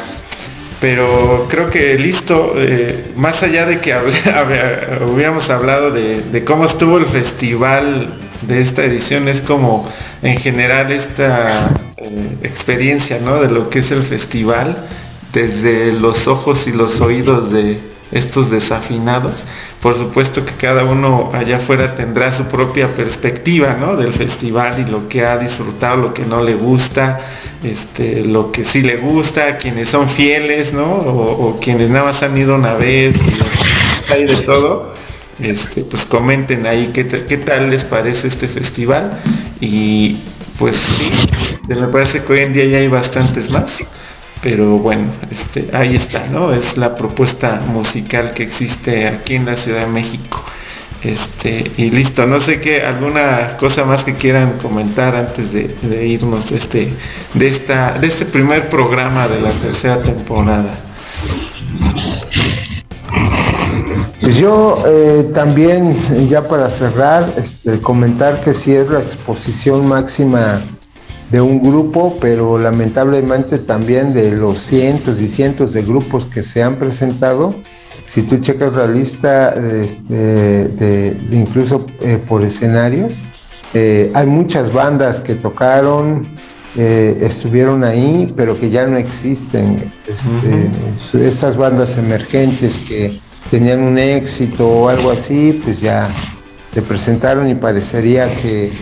[0.81, 3.95] Pero creo que listo, eh, más allá de que
[5.13, 9.91] hubiéramos hablado de, cómo estuvo el festival de esta edición, es como
[10.23, 11.71] en general esta
[12.01, 13.41] eh, experiencia, ¿no?
[13.41, 14.87] De lo que es el festival,
[15.33, 17.79] desde los ojos y los oídos de,
[18.13, 19.45] estos desafinados.
[19.81, 23.97] Por supuesto que cada uno allá afuera tendrá su propia perspectiva ¿no?
[23.97, 27.21] del festival y lo que ha disfrutado, lo que no le gusta,
[27.63, 30.87] este, lo que sí le gusta, quienes son fieles, ¿no?
[30.87, 34.95] O, quienes nada más han ido una vez y hay de todo.
[35.41, 39.19] Este, pues comenten ahí qué, qué tal les parece este festival
[39.59, 40.19] y
[40.61, 41.11] pues sí,
[41.67, 43.83] me parece que hoy en día ya hay bastantes más
[44.43, 46.55] pero bueno, este, ahí está, ¿no?
[46.55, 50.43] Es la propuesta musical que existe aquí en la Ciudad de México.
[51.03, 56.53] Este, y listo, no sé qué, alguna cosa más que quieran comentar antes de, irnos
[56.53, 56.93] este,
[57.35, 60.75] de esta, de este primer programa de la tercera temporada.
[64.21, 70.61] Pues yo eh, también, ya para cerrar, este, comentar que si es la exposición máxima
[71.31, 76.63] de un grupo, pero lamentablemente también de los cientos y cientos de grupos que se
[76.63, 77.55] han presentado.
[78.07, 83.15] Si tú checas la lista este, de, incluso eh, por escenarios,
[83.73, 86.27] eh, hay muchas bandas que tocaron,
[86.77, 89.93] eh, estuvieron ahí, pero que ya no existen.
[90.09, 96.11] Este, estas bandas emergentes que tenían un éxito o algo así, pues ya
[96.73, 98.73] se presentaron y parecería que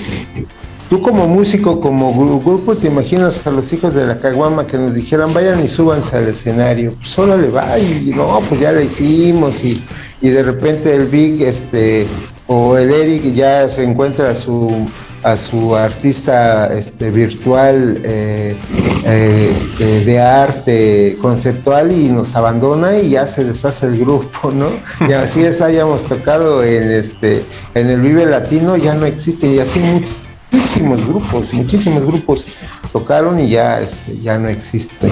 [0.88, 4.94] Tú como músico, como grupo, te imaginas a los hijos de la caguama que nos
[4.94, 6.92] dijeran vayan y súbanse al escenario.
[6.92, 9.82] Pues solo le va y no, pues ya lo hicimos y,
[10.22, 12.06] de repente el Big este
[12.46, 14.88] o el Eric ya se encuentra su
[15.22, 18.56] a su artista este, virtual eh,
[19.04, 24.68] eh, este, de arte conceptual y nos abandona y ya se deshace el grupo, ¿no?
[25.08, 29.58] Y así es hayamos tocado en este en el Vive Latino ya no existe y
[29.58, 29.80] así
[30.50, 32.44] muchísimos grupos, muchísimos grupos
[32.92, 35.10] tocaron y ya este, ya no existen.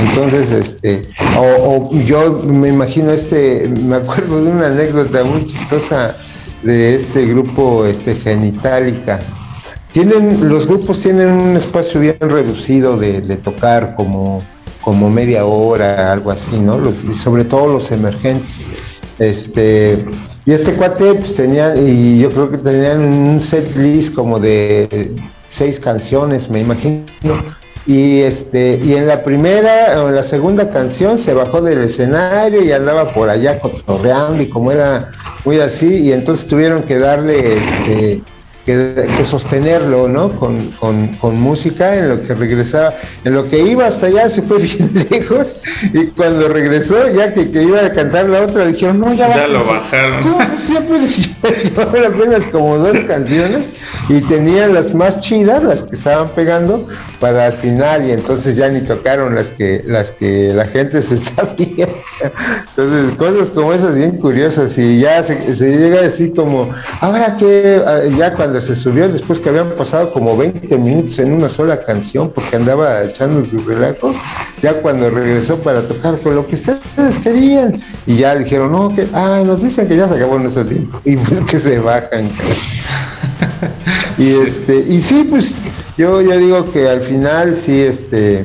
[0.00, 1.08] Entonces, este,
[1.38, 6.16] o, yo me imagino este, me acuerdo de una anécdota muy chistosa
[6.62, 9.20] de este grupo este Genitalica,
[9.92, 14.42] tienen, los grupos tienen un espacio bien reducido de, tocar como,
[14.80, 16.80] como media hora, algo así, ¿no?
[17.10, 18.52] y sobre todo los emergentes.
[19.18, 20.04] Este,
[20.44, 25.16] y este cuate pues, tenía, y yo creo que tenían un set list como de
[25.50, 27.04] seis canciones, me imagino.
[27.86, 32.62] Y este, y en la primera o en la segunda canción se bajó del escenario
[32.62, 35.12] y andaba por allá cotorreando y como era
[35.44, 38.22] muy así, y entonces tuvieron que darle este,
[38.66, 40.30] que, sostenerlo, ¿no?
[40.32, 40.56] Con,
[41.36, 42.94] música en lo que regresaba,
[43.24, 45.60] en lo que iba hasta allá se fue bien lejos
[45.92, 49.64] y cuando regresó, ya que, iba a cantar la otra, dijeron, no, ya, ya lo
[49.64, 50.24] bajaron.
[50.24, 50.98] No, siempre
[52.06, 53.66] apenas como dos canciones
[54.08, 56.88] y tenían las más chidas, las que estaban pegando,
[57.20, 61.18] para el final y entonces ya ni tocaron las que las que la gente se
[61.36, 61.88] sabía.
[62.70, 66.70] Entonces, cosas como esas bien curiosas y ya se, se llega así como,
[67.00, 71.32] ahora que ah, ya cuando se subió después que habían pasado como 20 minutos en
[71.32, 74.14] una sola canción porque andaba echando su relato,
[74.62, 77.82] ya cuando regresó para tocar con lo que ustedes querían.
[78.06, 81.16] Y ya dijeron, no, que, ah, nos dicen que ya se acabó nuestro tiempo y
[81.16, 82.30] pues que se bajan.
[84.18, 85.54] y este, y sí, pues
[85.96, 88.44] yo ya digo que al final sí, este,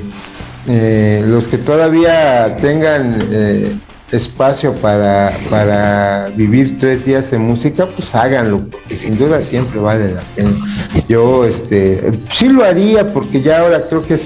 [0.67, 3.75] eh, los que todavía tengan eh,
[4.11, 10.13] espacio para, para vivir tres días de música, pues háganlo, porque sin duda siempre vale
[10.13, 10.51] la pena.
[11.07, 14.25] Yo este sí lo haría porque ya ahora creo que es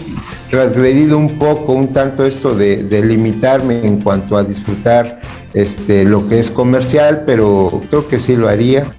[0.49, 5.21] transgredido un poco, un tanto esto de, limitarme en cuanto a disfrutar
[5.53, 8.93] este lo que es comercial, pero creo que sí lo haría.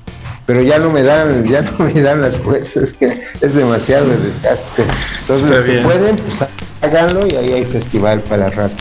[0.47, 4.85] Pero ya no me dan, ya no me dan las fuerzas, que es demasiado desgaste.
[5.23, 6.49] Entonces que pueden, pues
[6.83, 8.77] háganlo y ahí hay festival para rato.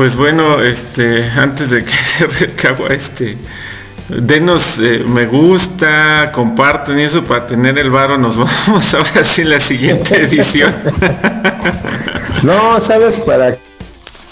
[0.00, 3.36] Pues bueno, este, antes de que se recabo este,
[4.08, 9.42] denos eh, me gusta, comparten y eso para tener el varo nos vamos ahora sí
[9.42, 10.74] en la siguiente edición.
[12.42, 13.58] no, ¿sabes para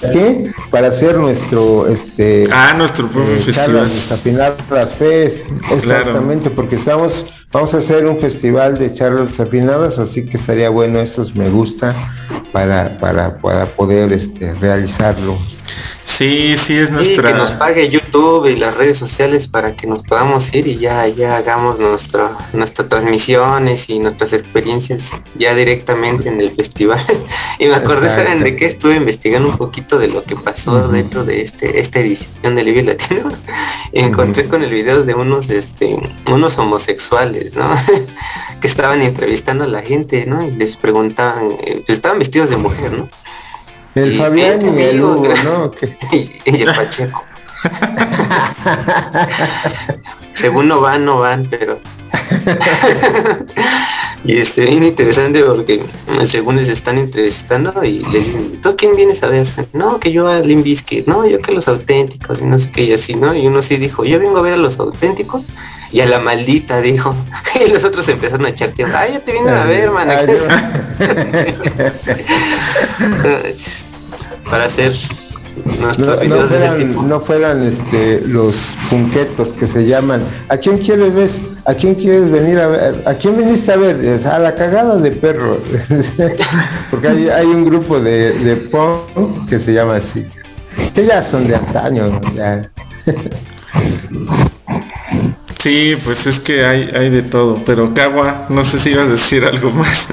[0.00, 0.54] qué?
[0.70, 3.90] Para hacer nuestro este Ah, nuestro propio eh, festival.
[4.10, 5.40] Afinar las FES,
[5.70, 10.98] exactamente, porque estamos vamos a hacer un festival de charlas afinadas, así que estaría bueno
[10.98, 11.94] estos me gusta
[12.52, 15.38] para, para, para poder este, realizarlo.
[16.18, 17.32] Sí, sí, es nuestra...
[17.32, 21.06] que nos pague YouTube y las redes sociales para que nos podamos ir y ya,
[21.06, 26.98] ya hagamos nuestra, nuestras transmisiones y nuestras experiencias ya directamente en el festival.
[27.60, 31.24] y me acordé, ¿saben de que estuve investigando un poquito de lo que pasó dentro
[31.24, 33.30] de este esta edición de Libia Latino?
[33.92, 35.96] y encontré con el video de unos, este,
[36.32, 37.72] unos homosexuales, ¿no?
[38.60, 40.44] que estaban entrevistando a la gente, ¿no?
[40.44, 43.08] Y les preguntaban, eh, pues estaban vestidos de mujer, ¿no?
[43.98, 45.72] El Fabián y el Hugo, ¿no?
[46.12, 47.24] y, el Pacheco.
[50.34, 51.80] Según no van, no van, pero...
[54.24, 55.82] y este bien interesante porque
[56.24, 59.46] según les están entrevistando y les dicen, ¿tú quién vienes a ver?
[59.72, 62.92] No, que yo a Limbiskit, no, yo que los auténticos y no sé qué y
[62.92, 63.34] así, ¿no?
[63.34, 65.42] Y uno sí dijo, yo vengo a ver a los auténticos
[65.90, 67.14] y a la maldita dijo.
[67.64, 69.00] Y los otros empezaron a echar tierra.
[69.00, 70.08] Ay, ya te vienen a ver, man.
[74.50, 74.92] Para hacer
[75.66, 75.92] no,
[76.24, 78.54] no fueran, no fueran este, los
[78.90, 80.22] punquetos que se llaman.
[80.48, 81.30] ¿A quién quieres ver?
[81.64, 83.02] ¿A quién quieres venir a ver?
[83.06, 84.26] ¿A quién viniste a ver?
[84.26, 85.58] A la cagada de perro.
[86.90, 90.26] Porque hay, hay, un grupo de, de punk que se llama así.
[90.94, 92.20] Que ya son de antaño.
[92.34, 92.70] Ya.
[95.68, 99.10] Sí, pues es que hay, hay de todo, pero Cagua, no sé si ibas a
[99.10, 100.08] decir algo más.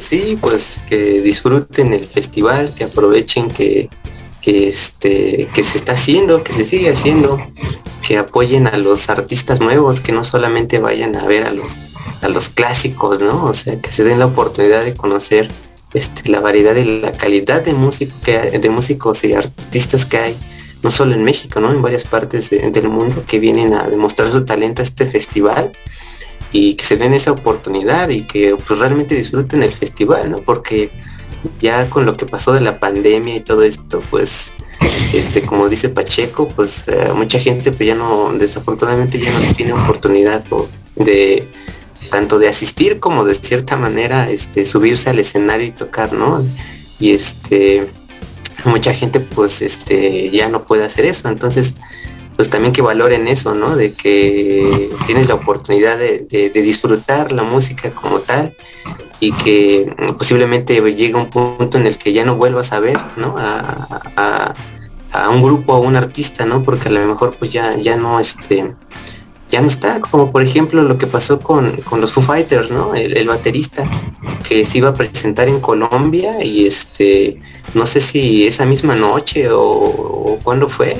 [0.00, 3.88] sí, pues que disfruten el festival, que aprovechen que,
[4.42, 7.40] que, este, que se está haciendo, que se sigue haciendo,
[8.02, 11.74] que apoyen a los artistas nuevos, que no solamente vayan a ver a los,
[12.22, 13.44] a los clásicos, ¿no?
[13.44, 15.48] O sea, que se den la oportunidad de conocer
[15.94, 20.36] este, la variedad y la calidad de músico de músicos y artistas que hay
[20.86, 21.72] no solo en México, ¿no?
[21.72, 25.72] En varias partes del mundo que vienen a demostrar su talento a este festival
[26.52, 30.42] y que se den esa oportunidad y que pues, realmente disfruten el festival, ¿no?
[30.42, 30.92] Porque
[31.60, 34.52] ya con lo que pasó de la pandemia y todo esto, pues,
[35.12, 39.72] este, como dice Pacheco, pues eh, mucha gente pues ya no, desafortunadamente ya no tiene
[39.72, 40.44] oportunidad
[40.94, 41.48] de
[42.12, 46.44] tanto de asistir como de cierta manera este subirse al escenario y tocar, ¿no?
[47.00, 47.90] Y este
[48.64, 51.28] mucha gente pues este ya no puede hacer eso.
[51.28, 51.76] Entonces
[52.36, 57.90] pues también que valoren eso no de que tienes la oportunidad de, disfrutar la música
[57.90, 58.54] como tal
[59.20, 63.34] y que posiblemente llegue un punto en el que ya no vuelvas a ver no
[63.38, 64.54] a,
[65.30, 68.74] un grupo o un artista no porque a lo mejor pues ya ya no este
[69.50, 72.96] ya no está, como por ejemplo lo que pasó con, los Foo Fighters, ¿no?
[72.96, 73.88] El, baterista
[74.48, 77.38] que se iba a presentar en Colombia y este,
[77.76, 80.96] no sé si esa misma noche o, o cuándo fue,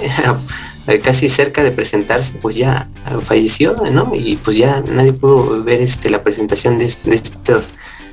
[1.03, 2.89] casi cerca de presentarse, pues ya
[3.23, 4.12] falleció, ¿no?
[4.15, 7.69] Y pues ya nadie pudo ver este, la presentación de, estos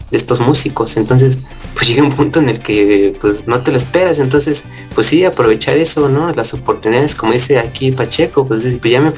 [0.09, 0.97] de estos músicos.
[0.97, 1.39] Entonces,
[1.75, 4.17] pues llega un punto en el que pues no te lo esperas.
[4.19, 4.63] Entonces,
[4.95, 6.33] pues sí, aprovechar eso, ¿no?
[6.33, 9.13] Las oportunidades, como dice aquí Pacheco, pues, pues ya me,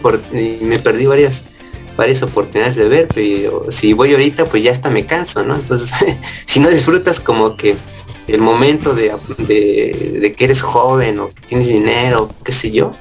[0.62, 1.46] me perdí varias
[1.98, 5.56] varias oportunidades de ver, pero si voy ahorita, pues ya hasta me canso, ¿no?
[5.56, 5.92] Entonces,
[6.46, 7.78] si no disfrutas como que
[8.28, 12.92] el momento de, de, que eres joven o que tienes dinero, qué sé yo,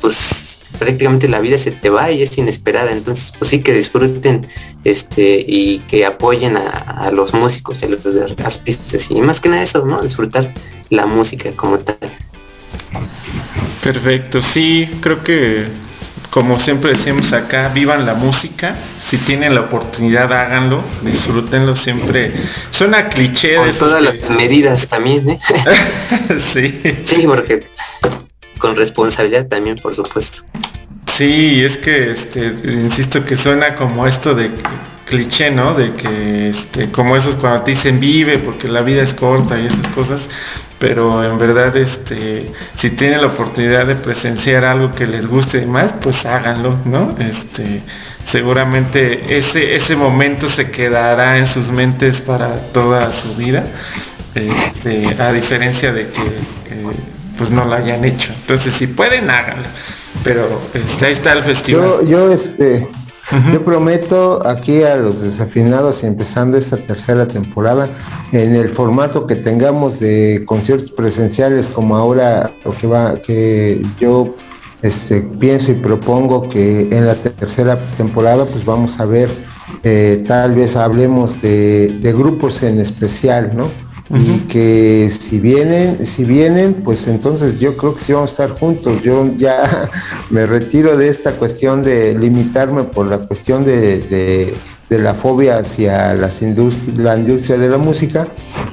[0.00, 2.92] pues prácticamente la vida se te va y es inesperada.
[2.92, 4.46] Entonces, pues sí que disfruten
[4.84, 8.04] este y que apoyen a, los músicos, a los
[8.44, 10.02] artistas y más que nada eso, ¿no?
[10.02, 10.54] Disfrutar
[10.88, 11.98] la música como tal.
[13.82, 15.66] Perfecto, sí, creo que
[16.30, 22.32] como siempre decimos acá, vivan la música, si tienen la oportunidad háganlo, disfrútenlo siempre.
[22.70, 25.40] Suena cliché de todas las medidas también, ¿eh?
[26.38, 26.80] sí.
[27.04, 27.66] Sí, porque
[28.58, 30.44] con responsabilidad también, por supuesto.
[31.06, 34.50] Sí, es que, este, insisto que suena como esto de
[35.10, 35.74] cliché, ¿no?
[35.74, 39.66] De que, este, como esos cuando te dicen vive porque la vida es corta y
[39.66, 40.28] esas cosas,
[40.78, 45.66] pero en verdad, este, si tienen la oportunidad de presenciar algo que les guste y
[45.66, 47.14] más, pues háganlo, ¿no?
[47.18, 47.82] Este,
[48.24, 53.66] seguramente ese, ese momento se quedará en sus mentes para toda su vida,
[54.34, 56.22] este, a diferencia de que
[57.36, 58.32] pues no lo hayan hecho.
[58.38, 59.66] Entonces, si pueden, háganlo.
[60.22, 62.06] Pero este, ahí está el festival.
[62.06, 62.86] Yo, este,
[63.52, 67.88] yo prometo aquí a los desafinados, empezando esta tercera temporada,
[68.32, 74.34] en el formato que tengamos de conciertos presenciales, como ahora lo que va, que yo
[74.82, 79.28] este, pienso y propongo que en la tercera temporada pues vamos a ver,
[79.84, 83.68] eh, tal vez hablemos de, de grupos en especial, ¿no?
[84.12, 88.58] Y que si vienen, si vienen, pues entonces yo creo que sí vamos a estar
[88.58, 89.02] juntos.
[89.02, 89.88] Yo ya
[90.30, 94.54] me retiro de esta cuestión de limitarme por la cuestión de,
[94.88, 96.42] la fobia hacia las
[96.96, 98.26] la industria de la música,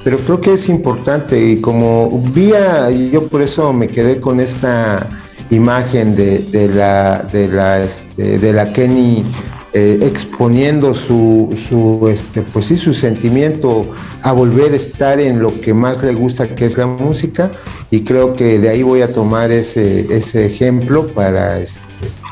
[0.03, 5.07] pero creo que es importante y como vía, yo por eso me quedé con esta
[5.51, 9.25] imagen de, la de la este, de la Kenny
[9.73, 13.85] eh, exponiendo su, su, este, pues sí, su sentimiento
[14.21, 17.51] a volver a estar en lo que más le gusta, que es la música,
[17.91, 21.81] y creo que de ahí voy a tomar ese, ese ejemplo para, este,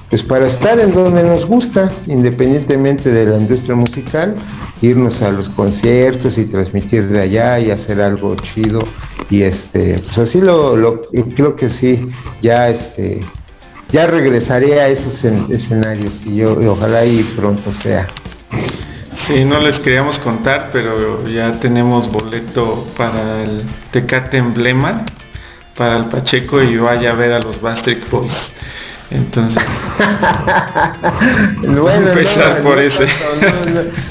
[0.10, 4.36] pues para estar en donde nos gusta, independientemente de la industria musical,
[4.82, 8.80] irnos a los conciertos y transmitir de allá y hacer algo chido,
[9.30, 11.02] y este, pues así lo, lo
[11.36, 12.08] creo que sí,
[12.42, 13.26] ya este
[13.92, 18.08] ya regresaré a esos escenarios y yo ojalá y pronto sea.
[19.14, 25.04] Sí, no les queríamos contar, pero ya tenemos boleto para el Tecate Emblema,
[25.78, 28.52] para el Pacheco y vaya a ver a los Bastric Boys.
[29.12, 29.64] Entonces,
[31.62, 33.08] bueno, empezar por ese.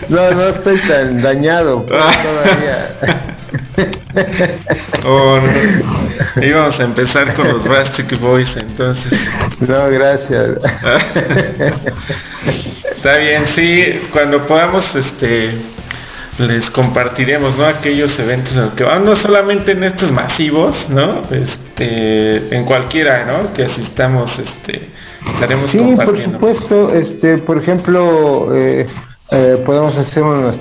[0.08, 2.78] No, no, estoy tan dañado todavía.
[5.04, 5.40] oh,
[6.42, 9.30] Íbamos a empezar con los Rustic Boys entonces.
[9.60, 10.58] No, gracias.
[12.96, 15.50] Está bien, sí, cuando podamos este
[16.38, 17.64] les compartiremos ¿no?
[17.64, 21.22] aquellos eventos en los que van, no solamente en estos masivos, ¿no?
[21.30, 23.52] Este, en cualquiera, ¿no?
[23.52, 24.88] Que asistamos, este,
[25.32, 28.86] estaremos sí, por supuesto, este, por ejemplo, eh,
[29.30, 30.52] eh, podemos hacer una,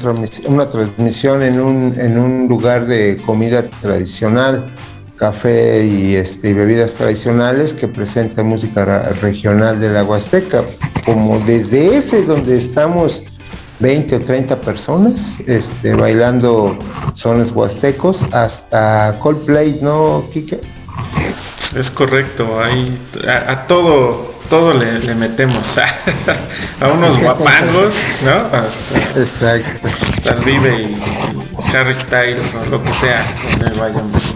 [0.46, 4.68] una transmisión en un, en un lugar de comida tradicional,
[5.18, 10.64] café y, este, bebidas tradicionales que presenta música regional de la Huasteca.
[11.06, 13.24] Como desde ese donde estamos
[13.80, 16.78] 20 o 30 personas este, bailando
[17.16, 20.62] sones huastecos hasta Coldplay, ¿no, Kike?
[21.76, 22.98] Es correcto, hay
[23.48, 25.78] a todo todo le, metemos
[26.80, 28.58] a, unos guapangos, ¿no?
[28.58, 31.43] Hasta, hasta el Vive y,
[31.74, 34.36] Harry Styles o lo que sea, donde vayamos.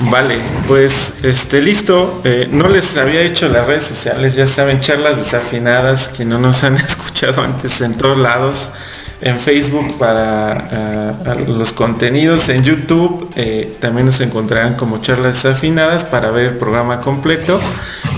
[0.00, 2.20] Vale, pues este listo.
[2.24, 6.64] Eh, no les había hecho las redes sociales, ya saben, charlas desafinadas, que no nos
[6.64, 8.70] han escuchado antes en todos lados
[9.20, 10.68] en Facebook para
[11.26, 16.56] eh, los contenidos, en YouTube eh, también nos encontrarán como charlas afinadas para ver el
[16.56, 17.60] programa completo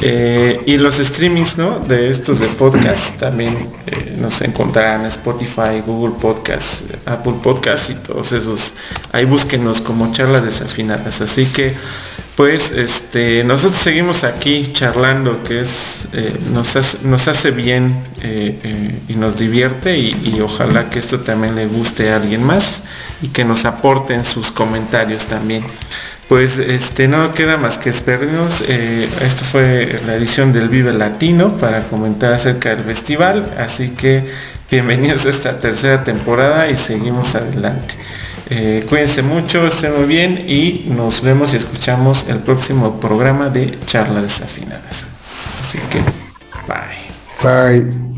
[0.03, 1.79] eh, y los streamings ¿no?
[1.79, 3.71] de estos de podcast también
[4.17, 8.75] nos encontrarán Spotify, Google Podcast, Apple Podcast y todos esos.
[9.13, 11.23] Ahí búsquenos como charlas desafinadas.
[11.23, 11.75] Así que
[12.41, 19.15] pues este, nosotros seguimos aquí charlando, que es, eh, nos, hace, bien eh, eh, y
[19.17, 22.85] nos divierte y, ojalá que esto también le guste a alguien más
[23.21, 25.63] y que nos aporten sus comentarios también.
[26.31, 28.63] Pues este, no queda más que esperarnos.
[28.63, 34.31] esto fue la edición del Vive Latino para comentar acerca del festival, así que
[34.71, 37.97] bienvenidos a esta tercera temporada y seguimos adelante.
[38.51, 43.79] Eh, cuídense mucho, estén muy bien y nos vemos y escuchamos el próximo programa de
[43.87, 45.07] Charlas Desafinadas.
[45.61, 46.01] Así que,
[46.67, 47.11] bye.
[47.43, 48.10] Bye.